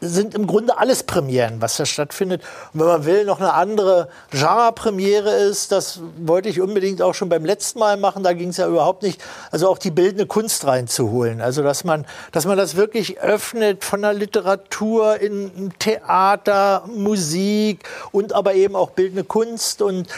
sind 0.01 0.36
im 0.36 0.45
Grunde 0.45 0.77
alles 0.77 1.01
Premieren, 1.03 1.62
was 1.62 1.77
da 1.77 1.86
stattfindet. 1.86 2.43
Und 2.73 2.81
wenn 2.81 2.88
man 2.88 3.05
will, 3.05 3.25
noch 3.25 3.39
eine 3.39 3.53
andere 3.53 4.10
Genre-Premiere 4.29 5.31
ist, 5.31 5.71
das 5.71 5.99
wollte 6.17 6.49
ich 6.49 6.62
unbedingt 6.62 7.01
auch 7.01 7.15
schon 7.15 7.29
beim 7.29 7.43
letzten 7.43 7.79
Mal 7.79 7.97
machen, 7.97 8.23
da 8.23 8.34
ging 8.34 8.49
es 8.49 8.58
ja 8.58 8.67
überhaupt 8.67 9.01
nicht, 9.01 9.19
also 9.49 9.67
auch 9.67 9.79
die 9.79 9.91
bildende 9.91 10.27
Kunst 10.27 10.65
reinzuholen. 10.67 11.41
Also 11.41 11.63
dass 11.63 11.84
man 11.84 12.05
dass 12.36 12.45
man 12.45 12.58
das 12.58 12.76
wirklich 12.76 13.21
öffnet 13.21 13.86
von 13.86 14.02
der 14.02 14.12
Literatur 14.12 15.21
in 15.21 15.71
Theater, 15.80 16.84
Musik 16.93 17.88
und 18.12 18.34
aber 18.34 18.56
eben 18.56 18.76
auch 18.76 18.89
bildende 18.89 19.24
Kunst. 19.24 19.82
Und 19.82 20.10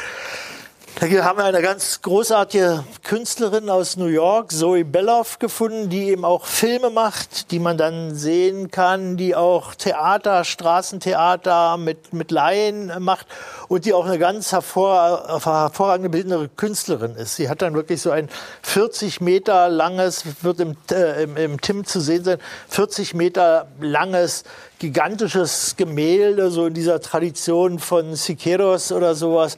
da 1.00 1.08
haben 1.24 1.38
wir 1.38 1.46
eine 1.46 1.62
ganz 1.62 2.02
großartige 2.02 2.84
Künstlerin 3.04 3.70
aus 3.70 3.98
New 3.98 4.08
York, 4.08 4.52
Zoe 4.52 4.84
Belloff, 4.84 5.38
gefunden, 5.38 5.90
die 5.90 6.10
eben 6.10 6.26
auch 6.26 6.46
Filme 6.46 6.90
macht, 6.90 7.52
die 7.52 7.60
man 7.60 7.78
dann 7.78 8.16
sehen 8.16 8.72
kann, 8.72 9.16
die 9.16 9.36
auch 9.36 9.76
Theater, 9.76 10.44
Straßentheater 10.44 11.78
mit, 11.78 12.14
mit 12.14 12.32
Laien 12.32 12.92
macht 12.98 13.28
und 13.68 13.86
die 13.86 13.94
auch 13.94 14.08
eine 14.08 14.18
ganz 14.18 14.52
hervor, 14.52 15.40
hervorragende 15.44 16.10
bildende 16.10 16.50
Künstlerin 16.56 17.16
ist. 17.16 17.36
Sie 17.36 17.48
hat 17.48 17.62
dann 17.62 17.76
wirklich 17.76 18.02
so 18.02 18.10
ein 18.10 18.28
40 18.64 19.22
Meter 19.22 19.70
langes, 19.70 20.24
wird 20.42 20.60
im, 20.60 20.76
äh, 20.92 21.24
im, 21.24 21.38
im 21.38 21.62
Tim 21.62 21.86
zu 21.86 22.00
sehen 22.00 22.24
sein, 22.24 22.40
40 22.70 23.14
Meter 23.14 23.68
langes 23.80 24.46
gigantisches 24.80 25.76
Gemälde, 25.76 26.52
so 26.52 26.68
in 26.68 26.74
dieser 26.74 27.02
Tradition 27.02 27.80
von 27.80 28.16
Siqueiros 28.16 28.92
oder 28.92 29.16
sowas. 29.16 29.58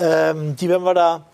Ähm, 0.00 0.56
die 0.56 0.68
werden 0.68 0.84
wir 0.84 0.94
da 0.94 1.26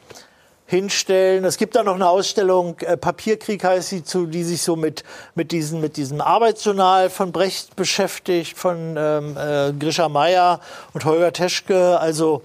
hinstellen. 0.67 1.45
Es 1.45 1.57
gibt 1.57 1.77
da 1.77 1.83
noch 1.83 1.95
eine 1.95 2.09
Ausstellung, 2.09 2.79
äh, 2.81 2.97
Papierkrieg 2.97 3.63
heißt 3.63 3.89
sie, 3.89 4.05
zu, 4.05 4.27
die 4.27 4.43
sich 4.43 4.63
so 4.63 4.75
mit, 4.75 5.05
mit, 5.35 5.53
diesen, 5.53 5.81
mit 5.81 5.97
diesem 5.97 6.21
Arbeitsjournal 6.21 7.09
von 7.09 7.31
Brecht 7.33 7.77
beschäftigt, 7.77 8.59
von 8.59 8.97
ähm, 8.99 9.37
äh, 9.37 9.73
Grisha 9.73 10.09
Meyer 10.09 10.61
und 10.93 11.05
Holger 11.05 11.33
Teschke. 11.33 11.99
Also 12.01 12.43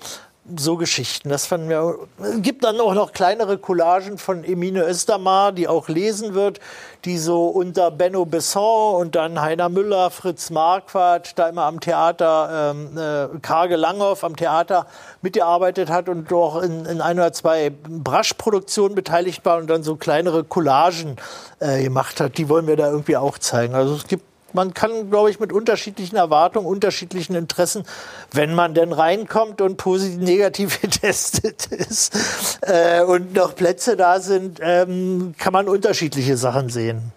so 0.56 0.76
Geschichten. 0.76 1.30
Das 1.30 1.46
fanden 1.46 1.70
wir. 1.70 2.00
Es 2.20 2.42
gibt 2.42 2.64
dann 2.64 2.80
auch 2.80 2.94
noch 2.94 3.12
kleinere 3.12 3.58
Collagen 3.58 4.18
von 4.18 4.44
Emine 4.44 4.84
Östermar, 4.86 5.52
die 5.52 5.68
auch 5.68 5.88
lesen 5.88 6.34
wird, 6.34 6.60
die 7.06 7.18
so 7.18 7.48
unter 7.48 7.92
Benno 7.92 8.26
Besson 8.26 8.96
und 8.96 9.16
dann 9.16 9.40
Heiner 9.40 9.70
Müller, 9.70 10.10
Fritz 10.10 10.50
Marquardt, 10.50 11.38
da 11.38 11.48
immer 11.48 11.64
am 11.64 11.80
Theater, 11.80 12.74
ähm, 12.74 12.98
äh, 12.98 13.40
Karge 13.40 13.76
Langhoff 13.76 14.24
am 14.24 14.36
Theater 14.36 14.88
mitgearbeitet 15.22 15.90
hat 15.90 16.10
und 16.10 16.32
doch 16.32 16.62
in, 16.62 16.86
in 16.86 17.02
ein 17.02 17.20
oder 17.20 17.34
zwei 17.34 17.72
Brasch-Produktionen 17.88 18.96
beteiligt 18.96 19.46
war 19.46 19.58
und 19.58 19.68
dann 19.68 19.84
so 19.84 19.96
kleinere 19.96 20.44
Collagen 20.44 21.18
äh, 21.60 21.84
gemacht 21.84 22.20
hat. 22.20 22.38
Die 22.40 22.50
wollen 22.50 22.66
wir 22.66 22.78
da 22.78 22.90
irgendwie 22.90 23.18
auch 23.18 23.38
zeigen. 23.38 23.76
Also 23.76 23.94
es 23.94 24.08
gibt 24.08 24.31
man 24.54 24.74
kann, 24.74 25.10
glaube 25.10 25.30
ich, 25.30 25.40
mit 25.40 25.52
unterschiedlichen 25.54 26.16
Erwartungen, 26.16 26.68
unterschiedlichen 26.68 27.36
Interessen, 27.36 27.84
wenn 28.32 28.54
man 28.54 28.74
denn 28.74 28.94
reinkommt 28.94 29.62
und 29.62 29.78
positiv, 29.78 30.20
negativ 30.20 30.82
getestet 30.82 31.68
ist 31.68 32.14
äh, 32.62 33.02
und 33.04 33.34
noch 33.34 33.56
Plätze 33.56 33.96
da 33.96 34.20
sind, 34.20 34.60
ähm, 34.62 35.34
kann 35.38 35.54
man 35.54 35.68
unterschiedliche 35.68 36.38
Sachen 36.38 36.70
sehen. 36.70 37.12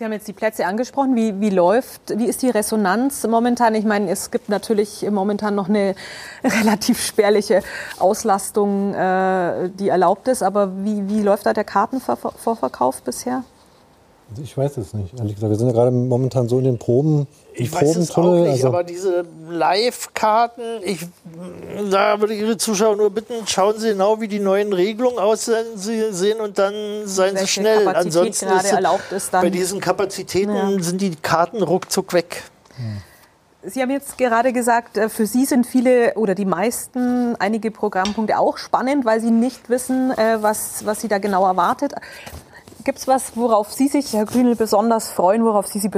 Sie 0.00 0.06
haben 0.06 0.12
jetzt 0.12 0.28
die 0.28 0.32
Plätze 0.32 0.64
angesprochen. 0.64 1.14
Wie, 1.14 1.42
wie 1.42 1.50
läuft, 1.50 2.18
wie 2.18 2.24
ist 2.24 2.40
die 2.40 2.48
Resonanz 2.48 3.26
momentan? 3.26 3.74
Ich 3.74 3.84
meine, 3.84 4.10
es 4.10 4.30
gibt 4.30 4.48
natürlich 4.48 5.06
momentan 5.10 5.54
noch 5.54 5.68
eine 5.68 5.94
relativ 6.42 7.04
spärliche 7.04 7.62
Auslastung, 7.98 8.94
äh, 8.94 9.68
die 9.68 9.90
erlaubt 9.90 10.26
ist. 10.28 10.42
Aber 10.42 10.72
wie, 10.84 11.06
wie 11.10 11.20
läuft 11.22 11.44
da 11.44 11.52
der 11.52 11.64
Kartenvorverkauf 11.64 13.02
bisher? 13.02 13.44
Ich 14.42 14.56
weiß 14.56 14.76
es 14.76 14.94
nicht, 14.94 15.18
ehrlich 15.18 15.34
gesagt. 15.34 15.50
Wir 15.50 15.58
sind 15.58 15.68
ja 15.68 15.72
gerade 15.72 15.90
momentan 15.90 16.48
so 16.48 16.58
in 16.58 16.64
den 16.64 16.78
Proben. 16.78 17.26
Ich 17.52 17.72
weiß 17.72 17.96
es 17.96 18.16
auch 18.16 18.34
nicht, 18.34 18.50
also 18.50 18.68
aber 18.68 18.84
diese 18.84 19.24
Live-Karten, 19.48 20.62
da 21.90 22.20
würde 22.20 22.34
ich 22.34 22.40
Ihre 22.40 22.56
Zuschauer 22.56 22.96
nur 22.96 23.10
bitten, 23.10 23.34
schauen 23.46 23.78
Sie 23.78 23.88
genau, 23.88 24.20
wie 24.20 24.28
die 24.28 24.38
neuen 24.38 24.72
Regelungen 24.72 25.18
aussehen 25.18 26.40
und 26.42 26.58
dann 26.58 26.74
seien 27.06 27.36
Sie 27.36 27.46
schnell. 27.48 27.84
Kapazität 27.84 28.06
Ansonsten 28.06 28.46
ist, 28.46 28.72
erlaubt 28.72 29.12
ist 29.12 29.32
bei 29.32 29.50
diesen 29.50 29.80
Kapazitäten 29.80 30.54
ja. 30.54 30.82
sind 30.82 31.00
die 31.00 31.16
Karten 31.16 31.62
ruckzuck 31.62 32.12
weg. 32.12 32.44
Sie 33.62 33.82
haben 33.82 33.90
jetzt 33.90 34.16
gerade 34.16 34.54
gesagt, 34.54 34.96
äh, 34.96 35.08
für 35.10 35.26
Sie 35.26 35.44
sind 35.44 35.66
viele 35.66 36.14
oder 36.14 36.34
die 36.34 36.46
meisten 36.46 37.36
einige 37.36 37.70
Programmpunkte 37.70 38.38
auch 38.38 38.56
spannend, 38.56 39.04
weil 39.04 39.20
Sie 39.20 39.30
nicht 39.30 39.68
wissen, 39.68 40.12
äh, 40.12 40.38
was, 40.40 40.86
was 40.86 41.02
Sie 41.02 41.08
da 41.08 41.18
genau 41.18 41.44
erwartet. 41.46 41.92
Gibt 42.84 42.98
es 42.98 43.08
was, 43.08 43.32
worauf 43.34 43.72
Sie 43.72 43.88
sich, 43.88 44.12
Herr 44.12 44.24
Grünel, 44.24 44.56
besonders 44.56 45.08
freuen, 45.08 45.44
worauf 45.44 45.66
Sie, 45.66 45.78
Sie, 45.78 45.90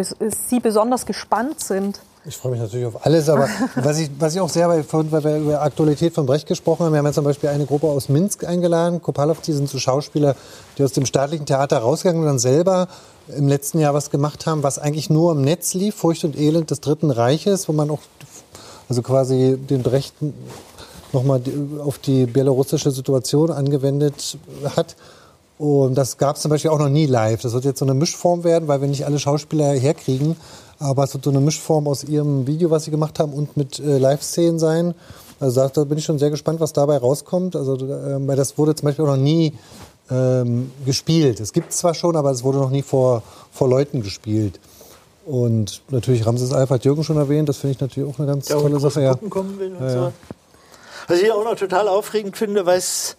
Sie 0.49 0.61
besonders 0.61 1.07
gespannt 1.07 1.61
sind? 1.61 2.01
Ich 2.25 2.37
freue 2.37 2.53
mich 2.53 2.61
natürlich 2.61 2.87
auf 2.87 3.05
alles, 3.05 3.29
aber 3.29 3.49
was 3.77 3.99
ich, 3.99 4.11
was 4.19 4.35
ich 4.35 4.41
auch 4.41 4.49
sehr, 4.49 4.69
weil, 4.69 4.85
wir 5.25 5.37
über 5.39 5.63
Aktualität 5.63 6.15
von 6.15 6.25
Brecht 6.25 6.47
gesprochen 6.47 6.87
haben, 6.87 6.93
wir 6.93 6.99
haben 6.99 7.07
jetzt 7.07 7.17
zum 7.17 7.25
Beispiel 7.25 7.49
eine 7.51 7.67
Gruppe 7.67 7.89
aus 7.89 8.09
Minsk 8.09 8.45
eingeladen, 8.45 9.03
Kopalow, 9.03 9.37
die 9.45 9.53
sind 9.53 9.69
so 9.69 9.79
Schauspieler, 9.79 10.37
die 10.79 10.85
aus 10.85 10.93
dem 10.93 11.05
staatlichen 11.05 11.47
Theater 11.47 11.79
rausgegangen 11.79 12.23
und 12.23 12.29
dann 12.29 12.39
selber 12.39 12.89
im 13.37 13.49
letzten 13.49 13.81
Jahr 13.81 13.95
was 13.95 14.11
gemacht 14.11 14.47
haben, 14.47 14.63
was 14.63 14.79
eigentlich 14.79 15.11
nur 15.11 15.33
im 15.33 15.43
Netz 15.43 15.75
lief, 15.75 15.97
Furcht 15.97 16.25
und 16.25 16.39
Elend 16.39 16.71
des 16.71 16.81
Dritten 16.81 17.11
Reiches, 17.11 17.69
wo 17.69 17.73
man 17.73 17.91
auch 17.91 18.01
also 18.89 19.03
quasi 19.03 19.57
den 19.57 19.83
Brecht 19.83 20.15
nochmal 21.13 21.41
auf 21.85 21.99
die 21.99 22.27
belarussische 22.27 22.91
Situation 22.91 23.51
angewendet 23.51 24.39
hat. 24.77 24.97
Und 25.63 25.95
das 25.95 26.19
gab 26.19 26.35
es 26.35 26.43
zum 26.43 26.49
Beispiel 26.49 26.73
auch 26.73 26.81
noch 26.81 26.89
nie 26.89 27.07
live. 27.07 27.41
Das 27.41 27.53
wird 27.53 27.65
jetzt 27.65 27.79
so 27.79 27.85
eine 27.85 27.95
Mischform 27.95 28.43
werden, 28.43 28.67
weil 28.67 28.81
wir 28.81 28.89
nicht 28.89 29.07
alle 29.07 29.21
Schauspieler 29.21 29.71
herkriegen. 29.71 30.35
Aber 30.81 31.05
es 31.05 31.15
wird 31.15 31.23
so 31.23 31.31
eine 31.31 31.39
Mischform 31.39 31.87
aus 31.87 32.03
ihrem 32.03 32.49
Video, 32.49 32.73
was 32.73 32.83
sie 32.83 32.91
gemacht 32.91 33.21
haben, 33.21 33.33
und 33.33 33.57
mit 33.57 33.79
äh, 33.79 33.99
Live-Szenen 33.99 34.59
sein. 34.59 34.93
Also 35.39 35.61
da, 35.61 35.69
da, 35.69 35.85
bin 35.85 35.99
ich 35.99 36.05
schon 36.05 36.19
sehr 36.19 36.31
gespannt, 36.31 36.59
was 36.59 36.73
dabei 36.73 36.97
rauskommt. 36.97 37.55
Also 37.55 37.77
äh, 37.77 38.27
weil 38.27 38.35
das 38.35 38.59
wurde 38.59 38.75
zum 38.75 38.87
Beispiel 38.87 39.05
auch 39.05 39.11
noch 39.11 39.23
nie 39.23 39.53
ähm, 40.11 40.73
gespielt. 40.85 41.39
Es 41.39 41.53
gibt 41.53 41.71
es 41.71 41.77
zwar 41.77 41.95
schon, 41.95 42.17
aber 42.17 42.33
es 42.33 42.43
wurde 42.43 42.59
noch 42.59 42.71
nie 42.71 42.83
vor, 42.83 43.23
vor 43.53 43.69
Leuten 43.69 44.03
gespielt. 44.03 44.59
Und 45.27 45.83
natürlich 45.91 46.27
Ramses 46.27 46.53
Alf 46.53 46.71
hat 46.71 46.85
Jürgen 46.85 47.05
schon 47.05 47.19
erwähnt. 47.19 47.49
Das 47.49 47.59
finde 47.59 47.75
ich 47.75 47.81
natürlich 47.81 48.13
auch 48.13 48.19
eine 48.19 48.27
ganz 48.27 48.49
ja, 48.49 48.57
tolle 48.57 48.81
Sache. 48.81 49.01
Ja. 49.01 49.15
Kommen 49.15 49.61
will 49.61 49.77
und 49.77 49.85
ja, 49.85 49.91
so. 49.91 50.13
Was 51.07 51.21
ich 51.21 51.31
auch 51.31 51.45
noch 51.45 51.55
total 51.55 51.87
aufregend 51.87 52.37
finde, 52.37 52.67
weil 52.67 52.79
es 52.79 53.17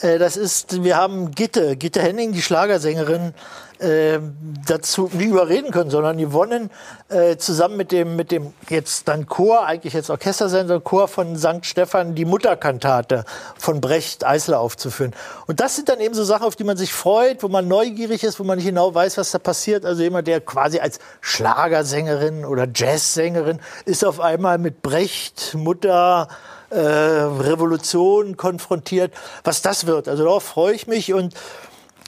das 0.00 0.36
ist, 0.36 0.82
wir 0.82 0.96
haben 0.96 1.30
Gitte, 1.30 1.76
Gitte 1.76 2.02
Henning, 2.02 2.32
die 2.32 2.42
Schlagersängerin, 2.42 3.32
äh, 3.78 4.20
dazu 4.66 5.10
nie 5.12 5.24
überreden 5.24 5.70
können, 5.70 5.90
sondern 5.90 6.16
die 6.16 6.32
wonnen 6.32 6.70
äh, 7.08 7.36
zusammen 7.36 7.76
mit 7.76 7.92
dem, 7.92 8.16
mit 8.16 8.30
dem 8.30 8.52
jetzt 8.68 9.08
dann 9.08 9.26
Chor, 9.26 9.66
eigentlich 9.66 9.94
jetzt 9.94 10.10
Orchester 10.10 10.48
sein, 10.48 10.68
sondern 10.68 10.84
Chor 10.84 11.08
von 11.08 11.36
St. 11.36 11.66
Stephan, 11.66 12.14
die 12.14 12.24
Mutterkantate 12.24 13.24
von 13.58 13.80
Brecht 13.80 14.24
Eisler 14.24 14.60
aufzuführen. 14.60 15.12
Und 15.46 15.60
das 15.60 15.76
sind 15.76 15.88
dann 15.88 16.00
eben 16.00 16.14
so 16.14 16.24
Sachen, 16.24 16.44
auf 16.44 16.56
die 16.56 16.64
man 16.64 16.76
sich 16.76 16.92
freut, 16.92 17.42
wo 17.42 17.48
man 17.48 17.68
neugierig 17.68 18.22
ist, 18.24 18.38
wo 18.38 18.44
man 18.44 18.58
nicht 18.58 18.66
genau 18.66 18.94
weiß, 18.94 19.18
was 19.18 19.32
da 19.32 19.38
passiert. 19.38 19.84
Also 19.84 20.02
jemand, 20.02 20.28
der 20.28 20.40
quasi 20.40 20.78
als 20.78 20.98
Schlagersängerin 21.20 22.44
oder 22.44 22.68
Jazzsängerin 22.72 23.60
ist 23.84 24.04
auf 24.04 24.20
einmal 24.20 24.58
mit 24.58 24.82
Brecht, 24.82 25.54
Mutter, 25.54 26.28
äh, 26.70 26.78
Revolution 26.78 28.36
konfrontiert, 28.36 29.12
was 29.42 29.62
das 29.62 29.86
wird. 29.86 30.08
Also 30.08 30.24
darauf 30.24 30.42
freue 30.42 30.74
ich 30.74 30.86
mich 30.86 31.12
und 31.12 31.34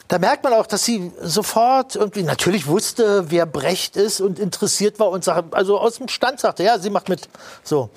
da 0.08 0.18
merkt 0.18 0.44
man 0.44 0.52
auch, 0.52 0.66
dass 0.66 0.84
sie 0.84 1.10
sofort 1.20 1.96
irgendwie 1.96 2.22
natürlich 2.22 2.66
wusste, 2.66 3.30
wer 3.30 3.44
Brecht 3.44 3.96
ist 3.96 4.20
und 4.20 4.38
interessiert 4.38 5.00
war 5.00 5.10
und 5.10 5.24
sagt, 5.24 5.54
also 5.54 5.78
aus 5.78 5.96
dem 5.96 6.08
Stand 6.08 6.38
sagte, 6.40 6.62
ja, 6.62 6.78
sie 6.78 6.90
macht 6.90 7.08
mit. 7.08 7.28
So. 7.64 7.90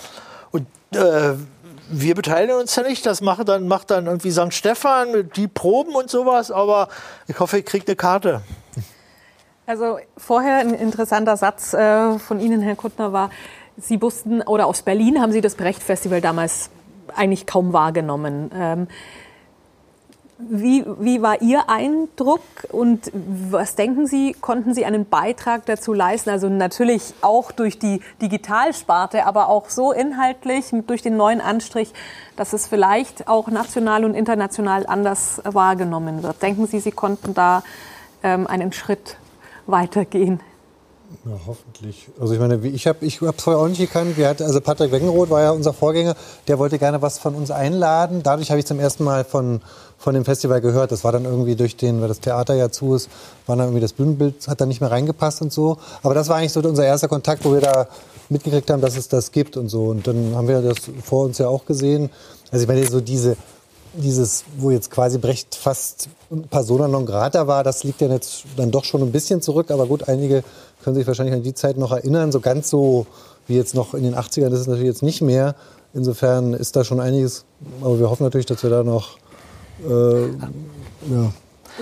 Und 0.52 0.66
äh, 0.92 1.34
wir 1.90 2.16
beteiligen 2.16 2.56
uns 2.56 2.76
ja 2.76 2.84
nicht. 2.84 3.06
Das 3.06 3.22
macht 3.22 3.48
dann, 3.48 3.68
macht 3.68 3.92
dann 3.92 4.08
irgendwie 4.08 4.32
St. 4.32 4.54
Stefan 4.54 5.30
die 5.36 5.48
Proben 5.48 5.96
und 5.96 6.10
sowas, 6.10 6.52
aber 6.52 6.90
ich 7.28 7.40
hoffe, 7.40 7.58
ihr 7.58 7.64
kriegt 7.64 7.88
eine 7.88 7.96
Karte. 7.96 8.42
Also 9.66 10.00
vorher 10.18 10.58
ein 10.58 10.74
interessanter 10.74 11.38
Satz 11.38 11.74
äh, 11.74 12.18
von 12.18 12.40
Ihnen, 12.40 12.62
Herr 12.62 12.76
Kuttner, 12.76 13.14
war, 13.14 13.30
Sie 13.80 14.02
wussten, 14.02 14.42
oder 14.42 14.68
aus 14.68 14.82
Berlin 14.82 15.22
haben 15.22 15.32
Sie 15.32 15.42
das 15.42 15.56
Brecht-Festival 15.56 16.22
damals 16.22 16.70
eigentlich 17.16 17.46
kaum 17.46 17.74
wahrgenommen. 17.74 18.52
Ähm, 18.54 18.88
wie, 20.42 20.86
wie 21.00 21.22
war 21.22 21.42
Ihr 21.42 21.70
Eindruck 21.70 22.42
und 22.72 23.12
was 23.14 23.76
denken 23.76 24.08
Sie, 24.08 24.34
konnten 24.40 24.74
Sie 24.74 24.86
einen 24.86 25.06
Beitrag 25.06 25.66
dazu 25.66 25.92
leisten? 25.92 26.30
Also 26.30 26.48
natürlich 26.48 27.14
auch 27.22 27.52
durch 27.52 27.78
die 27.78 28.02
Digitalsparte, 28.22 29.26
aber 29.26 29.50
auch 29.50 29.70
so 29.70 29.92
inhaltlich 29.92 30.68
durch 30.88 31.02
den 31.02 31.18
neuen 31.18 31.42
Anstrich, 31.42 31.94
dass 32.38 32.54
es 32.54 32.68
vielleicht 32.68 33.28
auch 33.28 33.50
national 33.50 34.06
und 34.06 34.14
international 34.14 34.86
anders 34.88 35.42
wahrgenommen 35.44 36.24
wird. 36.24 36.42
Denken 36.42 36.68
Sie, 36.68 36.80
Sie 36.80 36.92
konnten 36.92 37.34
da 37.34 37.62
ähm, 38.24 38.48
einen 38.48 38.72
Schritt 38.72 39.18
weitergehen? 39.68 40.40
Ja, 41.26 41.32
hoffentlich. 41.48 42.08
Also 42.20 42.34
ich 42.34 42.40
meine, 42.40 42.56
ich 42.68 42.88
habe 42.88 43.06
ich 43.06 43.22
es 43.22 43.34
vorher 43.44 43.62
auch 43.62 43.68
nicht 43.68 43.80
gekannt. 43.80 44.16
Wir 44.16 44.30
hatten, 44.30 44.44
also 44.44 44.62
Patrick 44.62 44.92
Weckenroth 44.92 45.30
war 45.30 45.42
ja 45.42 45.52
unser 45.52 45.74
Vorgänger, 45.74 46.16
der 46.48 46.60
wollte 46.60 46.78
gerne 46.78 47.02
was 47.02 47.18
von 47.18 47.36
uns 47.36 47.52
einladen. 47.52 48.22
Dadurch 48.24 48.52
habe 48.52 48.60
ich 48.60 48.66
zum 48.66 48.80
ersten 48.80 49.04
Mal 49.04 49.24
von, 49.24 49.62
von 49.98 50.14
dem 50.14 50.24
Festival 50.24 50.62
gehört. 50.62 50.92
Das 50.92 51.04
war 51.04 51.12
dann 51.12 51.26
irgendwie 51.26 51.56
durch 51.56 51.76
den, 51.76 52.00
weil 52.02 52.08
das 52.08 52.20
Theater 52.20 52.54
ja 52.54 52.70
zu 52.70 52.96
ist, 52.96 53.10
war 53.48 53.56
dann 53.56 53.68
irgendwie 53.68 53.82
das 53.82 53.94
Bühnenbild, 53.94 54.48
hat 54.48 54.62
dann 54.62 54.70
nicht 54.70 54.82
mehr 54.82 54.92
reingepasst 54.92 55.42
und 55.42 55.52
so. 55.52 55.78
Aber 56.04 56.14
das 56.14 56.30
war 56.30 56.38
eigentlich 56.38 56.54
so 56.54 56.62
unser 56.62 56.86
erster 56.86 57.08
Kontakt, 57.08 57.44
wo 57.44 57.54
wir 57.54 57.62
da 57.62 57.88
mitgekriegt 58.30 58.70
haben, 58.70 58.82
dass 58.82 58.96
es 58.96 59.08
das 59.08 59.32
gibt 59.32 59.58
und 59.58 59.70
so. 59.70 59.86
Und 59.86 60.06
dann 60.06 60.36
haben 60.36 60.48
wir 60.48 60.62
das 60.62 60.78
vor 61.04 61.26
uns 61.26 61.40
ja 61.40 61.48
auch 61.48 61.66
gesehen. 61.66 62.12
Also 62.52 62.64
ich 62.64 62.68
meine, 62.68 62.86
so 62.86 63.02
diese, 63.02 63.36
dieses, 63.94 64.44
wo 64.58 64.72
jetzt 64.72 64.92
quasi 64.92 65.18
Brecht 65.18 65.56
fast 65.56 66.10
persona 66.50 66.88
non 66.88 67.06
grata 67.06 67.48
war, 67.48 67.64
das 67.64 67.84
liegt 67.84 68.02
ja 68.02 68.08
jetzt 68.08 68.44
dann 68.56 68.72
doch 68.72 68.84
schon 68.84 69.02
ein 69.02 69.12
bisschen 69.12 69.42
zurück. 69.42 69.72
Aber 69.72 69.86
gut, 69.88 70.08
einige 70.08 70.44
können 70.84 70.96
sich 70.96 71.08
wahrscheinlich 71.08 71.36
an 71.36 71.44
die 71.44 71.54
Zeit 71.54 71.78
noch 71.78 71.92
erinnern. 71.92 72.32
So 72.32 72.40
ganz 72.40 72.70
so 72.70 73.08
wie 73.48 73.56
jetzt 73.56 73.76
noch 73.76 73.94
in 73.94 74.04
den 74.04 74.16
80ern 74.16 74.54
ist 74.54 74.60
es 74.60 74.68
natürlich 74.68 74.88
jetzt 74.88 75.04
nicht 75.04 75.22
mehr. 75.22 75.56
Insofern 75.94 76.54
ist 76.54 76.76
da 76.76 76.84
schon 76.84 77.00
einiges. 77.00 77.46
Aber 77.82 78.00
wir 78.00 78.10
hoffen 78.10 78.24
natürlich, 78.24 78.46
dass 78.46 78.62
wir 78.64 78.70
da 78.70 78.84
noch 78.84 79.18
äh, 79.88 80.28
ja, 80.28 81.34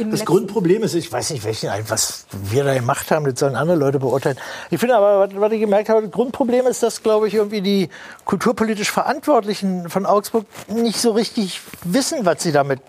das 0.06 0.26
Grundproblem 0.26 0.84
ist, 0.84 0.94
ich 0.94 1.12
weiß 1.12 1.32
nicht, 1.32 1.44
welchen, 1.44 1.70
was 1.88 2.26
wir 2.32 2.64
da 2.64 2.74
gemacht 2.74 3.12
haben, 3.12 3.26
das 3.26 3.40
sollen 3.40 3.56
andere 3.56 3.78
Leute 3.78 4.00
beurteilen. 4.00 4.38
Ich 4.70 4.80
finde 4.80 4.96
aber, 4.96 5.30
was 5.34 5.52
ich 5.52 5.60
gemerkt 5.60 5.90
habe, 5.90 6.04
das 6.04 6.12
Grundproblem 6.12 6.68
ist, 6.68 6.84
dass, 6.84 7.04
glaube 7.04 7.28
ich, 7.28 7.34
irgendwie 7.34 7.62
die 7.62 7.90
kulturpolitisch 8.26 8.92
Verantwortlichen 8.92 9.90
von 9.90 10.06
Augsburg 10.06 10.46
nicht 10.68 11.00
so 11.00 11.12
richtig 11.12 11.62
wissen, 11.84 12.26
was 12.26 12.44
sie 12.44 12.52
damit 12.52 12.80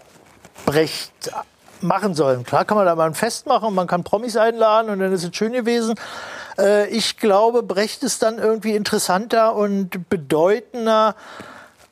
Brecht 0.66 1.31
machen 1.81 2.14
sollen. 2.14 2.44
Klar 2.44 2.64
kann 2.64 2.77
man 2.77 2.87
da 2.87 2.94
mal 2.94 3.07
ein 3.07 3.14
Fest 3.14 3.47
machen 3.47 3.68
und 3.68 3.75
man 3.75 3.87
kann 3.87 4.05
Promis 4.05 4.37
einladen 4.37 4.90
und 4.90 4.99
dann 4.99 5.12
ist 5.12 5.25
es 5.25 5.35
schön 5.35 5.53
gewesen. 5.53 5.94
Äh, 6.59 6.88
ich 6.88 7.16
glaube, 7.16 7.62
Brecht 7.62 8.03
ist 8.03 8.23
dann 8.23 8.38
irgendwie 8.38 8.75
interessanter 8.75 9.55
und 9.55 10.09
bedeutender 10.09 11.14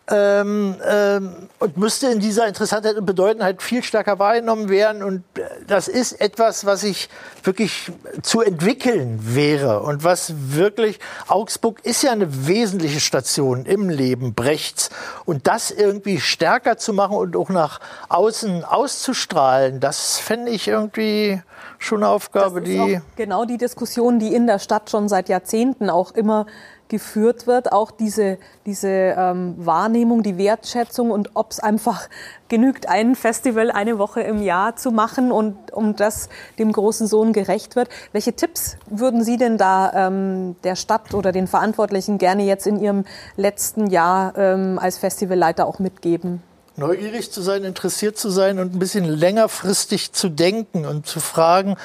ähm, 0.09 0.77
ähm, 0.89 1.49
und 1.59 1.77
müsste 1.77 2.09
in 2.09 2.21
dieser 2.21 2.47
Interessantheit 2.47 2.97
und 2.97 3.07
Bedeutenheit 3.07 3.63
viel 3.63 3.83
stärker 3.83 4.19
wahrgenommen 4.19 4.69
werden. 4.69 5.03
Und 5.03 5.25
das 5.67 5.89
ist 5.89 6.21
etwas, 6.21 6.65
was 6.65 6.85
ich 6.85 7.09
wirklich 7.43 7.91
zu 8.23 8.41
entwickeln 8.41 9.19
wäre 9.23 9.81
und 9.81 10.05
was 10.05 10.33
wirklich, 10.37 11.01
Augsburg 11.27 11.85
ist 11.85 12.03
ja 12.03 12.13
eine 12.13 12.47
wesentliche 12.47 13.01
Station 13.01 13.67
im 13.67 13.89
Leben 13.89 14.35
Brechts. 14.35 14.91
Und 15.25 15.47
das 15.47 15.71
irgendwie 15.71 16.21
stärker 16.21 16.77
zu 16.77 16.93
machen 16.93 17.17
und 17.17 17.37
auch 17.37 17.49
nach 17.49 17.81
außen 18.09 18.65
auszustrahlen, 18.65 19.81
das 19.81 20.19
fände 20.19 20.53
ich 20.53 20.69
irgendwie 20.69 21.41
schon 21.79 22.03
eine 22.03 22.09
Aufgabe, 22.09 22.63
die... 22.63 23.01
genau 23.17 23.45
die 23.45 23.59
Diskussion, 23.59 24.19
die 24.19 24.35
in 24.35 24.47
der 24.47 24.59
Stadt 24.59 24.89
schon 24.89 25.09
seit 25.09 25.29
Jahrzehnten 25.29 25.91
auch 25.91 26.13
immer 26.13 26.47
geführt 26.89 27.47
wird, 27.47 27.73
auch 27.73 27.91
diese, 27.91 28.39
diese 28.65 28.89
ähm, 28.89 29.55
Wahrnehmung, 29.59 30.23
die 30.23 30.39
Wertschätzung 30.39 31.11
und 31.11 31.31
ob 31.35 31.51
es 31.51 31.61
einfach 31.61 32.09
genügt, 32.49 32.89
ein 32.89 33.15
Festival 33.15 33.71
eine 33.71 33.99
Woche 33.99 34.21
im 34.21 34.41
Jahr 34.41 34.77
zu 34.77 34.93
machen 34.93 35.33
und 35.33 35.73
um 35.73 35.97
das 35.97 36.29
dem 36.59 36.73
großen 36.73 37.07
Sohn 37.07 37.33
gerecht 37.33 37.77
wird. 37.77 37.89
Welche 38.13 38.35
Tipps 38.35 38.77
würden 38.89 39.25
Sie 39.25 39.37
denn 39.37 39.59
da 39.59 39.93
ähm, 40.09 40.57
der 40.63 40.77
Stadt 40.77 41.15
oder 41.15 41.33
den 41.33 41.47
Verantwortlichen 41.47 42.19
gerne 42.19 42.45
jetzt 42.45 42.67
in 42.67 42.79
Ihrem 42.79 43.05
letzten 43.37 43.89
Jahr 43.89 44.37
ähm, 44.37 44.79
als 44.81 44.99
Festivalleiter 44.99 45.67
auch 45.67 45.79
mitgeben? 45.79 46.43
Neugierig 46.77 47.33
zu 47.33 47.41
sein, 47.41 47.65
interessiert 47.65 48.19
zu 48.19 48.29
sein 48.29 48.59
und 48.59 48.75
ein 48.75 48.79
bisschen 48.79 49.05
längerfristig 49.05 50.13
zu 50.13 50.29
denken 50.29 50.85
und 50.85 51.07
zu 51.07 51.21
fragen, 51.21 51.77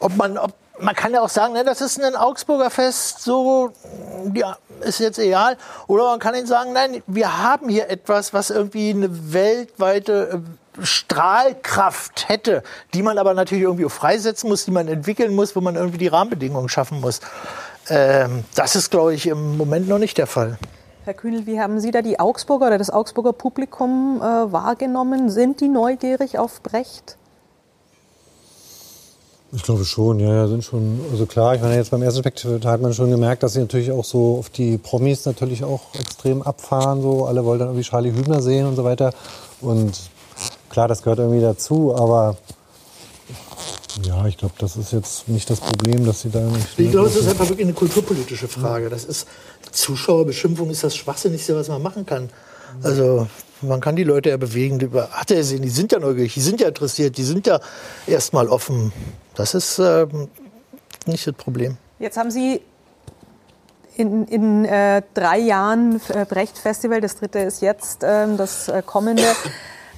ob 0.00 0.16
man, 0.16 0.38
ob 0.38 0.54
man 0.82 0.94
kann 0.94 1.12
ja 1.14 1.20
auch 1.22 1.28
sagen, 1.28 1.54
ne, 1.54 1.64
das 1.64 1.80
ist 1.80 2.02
ein 2.02 2.16
Augsburger 2.16 2.70
Fest, 2.70 3.22
so 3.22 3.70
ja, 4.34 4.56
ist 4.80 5.00
jetzt 5.00 5.18
egal. 5.18 5.56
Oder 5.86 6.04
man 6.04 6.18
kann 6.18 6.34
ihnen 6.34 6.46
sagen, 6.46 6.72
nein, 6.72 7.02
wir 7.06 7.42
haben 7.42 7.68
hier 7.68 7.88
etwas, 7.88 8.34
was 8.34 8.50
irgendwie 8.50 8.90
eine 8.90 9.32
weltweite 9.32 10.42
äh, 10.78 10.84
Strahlkraft 10.84 12.28
hätte, 12.28 12.62
die 12.94 13.02
man 13.02 13.18
aber 13.18 13.34
natürlich 13.34 13.64
irgendwie 13.64 13.88
freisetzen 13.88 14.48
muss, 14.48 14.64
die 14.64 14.70
man 14.70 14.88
entwickeln 14.88 15.34
muss, 15.34 15.54
wo 15.54 15.60
man 15.60 15.76
irgendwie 15.76 15.98
die 15.98 16.08
Rahmenbedingungen 16.08 16.68
schaffen 16.68 17.00
muss. 17.00 17.20
Ähm, 17.88 18.44
das 18.54 18.74
ist, 18.74 18.90
glaube 18.90 19.14
ich, 19.14 19.26
im 19.26 19.56
Moment 19.56 19.88
noch 19.88 19.98
nicht 19.98 20.18
der 20.18 20.26
Fall. 20.26 20.58
Herr 21.04 21.14
Kühnel, 21.14 21.46
wie 21.46 21.60
haben 21.60 21.80
Sie 21.80 21.90
da 21.90 22.00
die 22.00 22.20
Augsburger 22.20 22.68
oder 22.68 22.78
das 22.78 22.90
Augsburger 22.90 23.32
Publikum 23.32 24.18
äh, 24.18 24.52
wahrgenommen? 24.52 25.30
Sind 25.30 25.60
die 25.60 25.68
neugierig 25.68 26.38
auf 26.38 26.62
Brecht? 26.62 27.18
Ich 29.54 29.62
glaube 29.62 29.84
schon, 29.84 30.18
ja, 30.18 30.34
ja, 30.34 30.48
sind 30.48 30.64
schon, 30.64 31.00
also 31.10 31.26
klar, 31.26 31.54
ich 31.54 31.60
meine, 31.60 31.76
jetzt 31.76 31.90
beim 31.90 32.02
ersten 32.02 32.20
Spektakel 32.20 32.64
hat 32.64 32.80
man 32.80 32.94
schon 32.94 33.10
gemerkt, 33.10 33.42
dass 33.42 33.52
sie 33.52 33.60
natürlich 33.60 33.92
auch 33.92 34.04
so 34.04 34.38
auf 34.38 34.48
die 34.48 34.78
Promis 34.78 35.26
natürlich 35.26 35.62
auch 35.62 35.94
extrem 35.94 36.40
abfahren, 36.40 37.02
so, 37.02 37.26
alle 37.26 37.44
wollen 37.44 37.58
dann 37.58 37.68
irgendwie 37.68 37.86
Charlie 37.86 38.12
Hübner 38.12 38.40
sehen 38.40 38.66
und 38.66 38.76
so 38.76 38.84
weiter 38.84 39.12
und 39.60 39.92
klar, 40.70 40.88
das 40.88 41.02
gehört 41.02 41.18
irgendwie 41.18 41.42
dazu, 41.42 41.94
aber 41.94 42.36
ja, 44.02 44.26
ich 44.26 44.38
glaube, 44.38 44.54
das 44.58 44.76
ist 44.76 44.92
jetzt 44.92 45.28
nicht 45.28 45.50
das 45.50 45.60
Problem, 45.60 46.06
dass 46.06 46.22
sie 46.22 46.30
da 46.30 46.40
nicht. 46.40 46.66
Ich 46.78 46.90
glaube, 46.90 47.08
es 47.08 47.16
ist 47.16 47.28
einfach 47.28 47.46
wirklich 47.48 47.66
eine 47.66 47.74
kulturpolitische 47.74 48.48
Frage. 48.48 48.88
Das 48.88 49.04
ist 49.04 49.26
Zuschauerbeschimpfung 49.70 50.70
ist 50.70 50.82
das 50.82 50.96
Schwachsinnigste, 50.96 51.54
was 51.54 51.68
man 51.68 51.82
machen 51.82 52.06
kann. 52.06 52.30
Also 52.82 53.26
man 53.62 53.80
kann 53.80 53.96
die 53.96 54.04
Leute 54.04 54.30
ja 54.30 54.36
bewegen. 54.36 54.80
Hat 55.10 55.30
er 55.30 55.44
sehen, 55.44 55.62
die 55.62 55.70
sind 55.70 55.92
ja 55.92 55.98
neugierig, 55.98 56.34
die 56.34 56.40
sind 56.40 56.60
ja 56.60 56.68
interessiert, 56.68 57.16
die 57.16 57.24
sind 57.24 57.46
ja 57.46 57.60
erstmal 58.06 58.48
offen. 58.48 58.92
Das 59.34 59.54
ist 59.54 59.78
äh, 59.78 60.06
nicht 61.06 61.26
das 61.26 61.34
Problem. 61.34 61.76
Jetzt 61.98 62.16
haben 62.16 62.30
Sie 62.30 62.60
in, 63.96 64.26
in 64.26 64.64
äh, 64.64 65.02
drei 65.14 65.38
Jahren 65.38 66.00
äh, 66.08 66.24
Brecht 66.24 66.58
Festival, 66.58 67.00
das 67.00 67.16
dritte 67.16 67.40
ist 67.40 67.62
jetzt 67.62 68.02
ähm, 68.04 68.36
das 68.36 68.68
äh, 68.68 68.82
kommende 68.84 69.24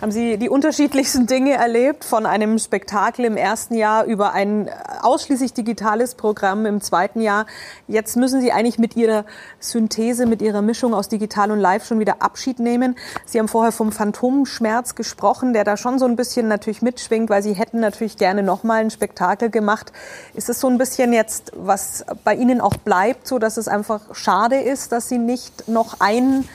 haben 0.04 0.12
Sie 0.12 0.36
die 0.36 0.50
unterschiedlichsten 0.50 1.26
Dinge 1.26 1.54
erlebt, 1.54 2.04
von 2.04 2.26
einem 2.26 2.58
Spektakel 2.58 3.24
im 3.24 3.38
ersten 3.38 3.74
Jahr 3.74 4.04
über 4.04 4.34
ein 4.34 4.68
ausschließlich 5.00 5.54
digitales 5.54 6.14
Programm 6.14 6.66
im 6.66 6.82
zweiten 6.82 7.22
Jahr. 7.22 7.46
Jetzt 7.88 8.14
müssen 8.14 8.42
Sie 8.42 8.52
eigentlich 8.52 8.78
mit 8.78 8.96
Ihrer 8.96 9.24
Synthese, 9.60 10.26
mit 10.26 10.42
Ihrer 10.42 10.60
Mischung 10.60 10.92
aus 10.92 11.08
digital 11.08 11.50
und 11.50 11.58
live 11.58 11.86
schon 11.86 12.00
wieder 12.00 12.20
Abschied 12.20 12.58
nehmen. 12.58 12.96
Sie 13.24 13.38
haben 13.38 13.48
vorher 13.48 13.72
vom 13.72 13.92
Phantomschmerz 13.92 14.94
gesprochen, 14.94 15.54
der 15.54 15.64
da 15.64 15.78
schon 15.78 15.98
so 15.98 16.04
ein 16.04 16.16
bisschen 16.16 16.48
natürlich 16.48 16.82
mitschwingt, 16.82 17.30
weil 17.30 17.42
Sie 17.42 17.54
hätten 17.54 17.80
natürlich 17.80 18.18
gerne 18.18 18.42
nochmal 18.42 18.82
ein 18.82 18.90
Spektakel 18.90 19.48
gemacht. 19.48 19.90
Ist 20.34 20.50
es 20.50 20.60
so 20.60 20.68
ein 20.68 20.76
bisschen 20.76 21.14
jetzt, 21.14 21.52
was 21.56 22.04
bei 22.24 22.34
Ihnen 22.34 22.60
auch 22.60 22.76
bleibt, 22.76 23.26
so 23.26 23.38
dass 23.38 23.56
es 23.56 23.68
einfach 23.68 24.14
schade 24.14 24.56
ist, 24.60 24.92
dass 24.92 25.08
Sie 25.08 25.16
nicht 25.16 25.66
noch 25.66 26.00
ein 26.00 26.46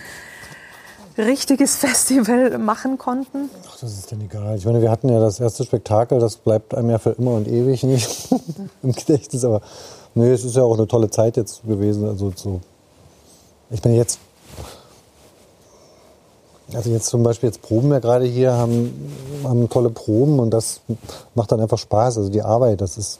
richtiges 1.19 1.75
Festival 1.77 2.57
machen 2.57 2.97
konnten? 2.97 3.49
Ach, 3.67 3.77
das 3.79 3.91
ist 3.97 4.11
denn 4.11 4.21
egal. 4.21 4.57
Ich 4.57 4.65
meine, 4.65 4.81
wir 4.81 4.91
hatten 4.91 5.09
ja 5.09 5.19
das 5.19 5.39
erste 5.39 5.63
Spektakel, 5.63 6.19
das 6.19 6.37
bleibt 6.37 6.73
einem 6.75 6.89
ja 6.89 6.97
für 6.97 7.11
immer 7.11 7.31
und 7.31 7.47
ewig 7.47 7.83
nicht 7.83 8.29
im 8.83 8.91
Gedächtnis. 8.93 9.43
Aber 9.43 9.61
nee, 10.15 10.31
es 10.31 10.43
ist 10.43 10.55
ja 10.55 10.63
auch 10.63 10.77
eine 10.77 10.87
tolle 10.87 11.09
Zeit 11.09 11.37
jetzt 11.37 11.63
gewesen. 11.63 12.07
Also 12.07 12.31
so, 12.35 12.61
ich 13.69 13.83
meine 13.83 13.97
jetzt, 13.97 14.19
also 16.73 16.89
jetzt 16.89 17.07
zum 17.07 17.23
Beispiel 17.23 17.49
jetzt 17.49 17.61
proben 17.61 17.89
wir 17.89 17.99
gerade 17.99 18.25
hier, 18.25 18.53
haben, 18.53 19.13
haben 19.43 19.69
tolle 19.69 19.89
Proben 19.89 20.39
und 20.39 20.51
das 20.51 20.81
macht 21.35 21.51
dann 21.51 21.59
einfach 21.59 21.77
Spaß. 21.77 22.17
Also 22.17 22.29
die 22.29 22.41
Arbeit, 22.41 22.81
das 22.81 22.97
ist 22.97 23.19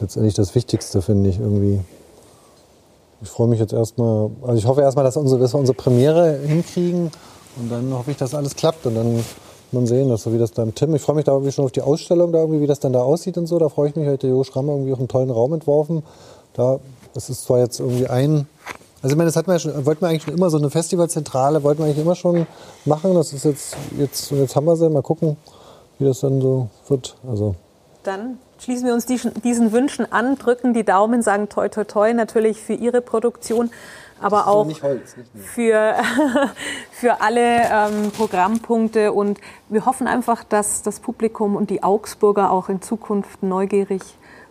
letztendlich 0.00 0.34
das 0.34 0.54
Wichtigste, 0.54 1.02
finde 1.02 1.30
ich 1.30 1.38
irgendwie. 1.38 1.80
Ich 3.22 3.28
freue 3.28 3.48
mich 3.48 3.60
jetzt 3.60 3.72
erstmal, 3.72 4.30
also 4.42 4.54
ich 4.54 4.66
hoffe 4.66 4.80
erstmal, 4.80 5.04
dass, 5.04 5.14
dass 5.14 5.24
wir 5.52 5.58
unsere 5.58 5.76
Premiere 5.76 6.38
hinkriegen 6.38 7.10
und 7.56 7.70
dann 7.70 7.92
hoffe 7.92 8.10
ich, 8.12 8.16
dass 8.16 8.34
alles 8.34 8.56
klappt 8.56 8.86
und 8.86 8.94
dann 8.94 9.22
man 9.72 9.86
sehen, 9.86 10.08
dass 10.08 10.22
so 10.22 10.32
wie 10.32 10.38
das 10.38 10.52
da 10.52 10.62
im 10.62 10.74
Tim. 10.74 10.94
Ich 10.94 11.02
freue 11.02 11.16
mich 11.16 11.24
da 11.24 11.32
irgendwie 11.32 11.52
schon 11.52 11.64
auf 11.64 11.72
die 11.72 11.82
Ausstellung, 11.82 12.32
da 12.32 12.38
irgendwie, 12.38 12.60
wie 12.60 12.66
das 12.66 12.80
dann 12.80 12.92
da 12.92 13.02
aussieht 13.02 13.38
und 13.38 13.46
so. 13.46 13.58
Da 13.58 13.68
freue 13.68 13.88
ich 13.88 13.96
mich. 13.96 14.08
Heute 14.08 14.26
Jo 14.26 14.42
Schrammer 14.42 14.72
irgendwie 14.72 14.92
auch 14.92 14.98
einen 14.98 15.08
tollen 15.08 15.30
Raum 15.30 15.52
entworfen. 15.52 16.02
Da, 16.54 16.80
das 17.14 17.30
ist 17.30 17.44
zwar 17.44 17.58
jetzt 17.58 17.78
irgendwie 17.78 18.08
ein, 18.08 18.48
also 19.02 19.14
ich 19.14 19.16
meine, 19.16 19.28
das 19.28 19.36
hatten 19.36 19.48
wir 19.48 19.54
ja 19.54 19.58
schon, 19.60 19.86
wollten 19.86 20.02
wir 20.02 20.08
eigentlich 20.08 20.24
schon 20.24 20.34
immer 20.34 20.50
so 20.50 20.58
eine 20.58 20.70
Festivalzentrale, 20.70 21.62
wollten 21.62 21.80
wir 21.80 21.86
eigentlich 21.86 22.04
immer 22.04 22.16
schon 22.16 22.46
machen. 22.84 23.14
Das 23.14 23.32
ist 23.32 23.44
jetzt, 23.44 23.76
jetzt, 23.96 24.30
jetzt 24.30 24.56
haben 24.56 24.66
wir 24.66 24.76
sie. 24.76 24.90
Mal 24.90 25.02
gucken, 25.02 25.36
wie 25.98 26.04
das 26.04 26.20
dann 26.20 26.40
so 26.40 26.68
wird. 26.88 27.16
Also. 27.28 27.54
Dann 28.02 28.38
schließen 28.60 28.86
wir 28.86 28.94
uns 28.94 29.06
diesen 29.06 29.72
Wünschen 29.72 30.10
an, 30.12 30.36
drücken 30.36 30.74
die 30.74 30.84
Daumen, 30.84 31.22
sagen 31.22 31.48
toi 31.48 31.68
toi 31.68 31.84
toi 31.84 32.12
natürlich 32.12 32.60
für 32.60 32.74
Ihre 32.74 33.00
Produktion, 33.00 33.70
aber 34.20 34.46
auch 34.46 34.66
Holz, 34.82 35.16
für, 35.34 35.94
für 36.92 37.20
alle 37.20 37.62
ähm, 37.62 38.10
Programmpunkte. 38.16 39.12
Und 39.12 39.40
wir 39.68 39.86
hoffen 39.86 40.06
einfach, 40.06 40.44
dass 40.44 40.82
das 40.82 41.00
Publikum 41.00 41.56
und 41.56 41.70
die 41.70 41.82
Augsburger 41.82 42.50
auch 42.50 42.68
in 42.68 42.82
Zukunft 42.82 43.42
neugierig 43.42 44.02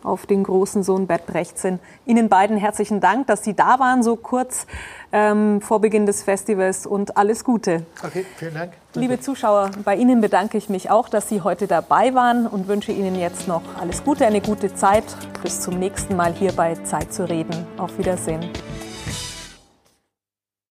auf 0.04 0.26
den 0.26 0.44
großen 0.44 0.84
Sohn 0.84 1.08
Bert 1.08 1.26
Brechtsen. 1.26 1.80
Ihnen 2.06 2.30
beiden 2.30 2.58
herzlichen 2.58 3.00
Dank, 3.00 3.28
dass 3.28 3.44
Sie 3.44 3.56
da 3.56 3.80
waren, 3.80 4.04
so 4.04 4.16
kurz 4.16 4.66
ähm, 5.12 5.62
vor 5.62 5.82
Beginn 5.82 6.06
des 6.06 6.24
Festivals 6.24 6.86
und 6.86 7.18
alles 7.18 7.44
Gute. 7.44 7.86
Okay, 8.04 8.26
vielen 8.38 8.54
Dank. 8.54 8.74
Liebe 8.96 9.20
Zuschauer, 9.20 9.72
bei 9.84 9.96
Ihnen 9.96 10.22
bedanke 10.22 10.58
ich 10.58 10.70
mich 10.70 10.90
auch, 10.90 11.10
dass 11.10 11.30
Sie 11.30 11.42
heute 11.42 11.68
dabei 11.68 12.14
waren 12.14 12.48
und 12.48 12.68
wünsche 12.68 12.92
Ihnen 12.92 13.16
jetzt 13.16 13.48
noch 13.48 13.62
alles 13.80 14.04
Gute, 14.04 14.26
eine 14.26 14.42
gute 14.42 14.74
Zeit. 14.74 15.04
Bis 15.44 15.62
zum 15.62 15.80
nächsten 15.80 16.16
Mal 16.16 16.34
hier 16.34 16.52
bei 16.52 16.76
Zeit 16.76 17.14
zu 17.14 17.28
reden. 17.28 17.68
Auf 17.78 17.98
Wiedersehen. 17.98 18.50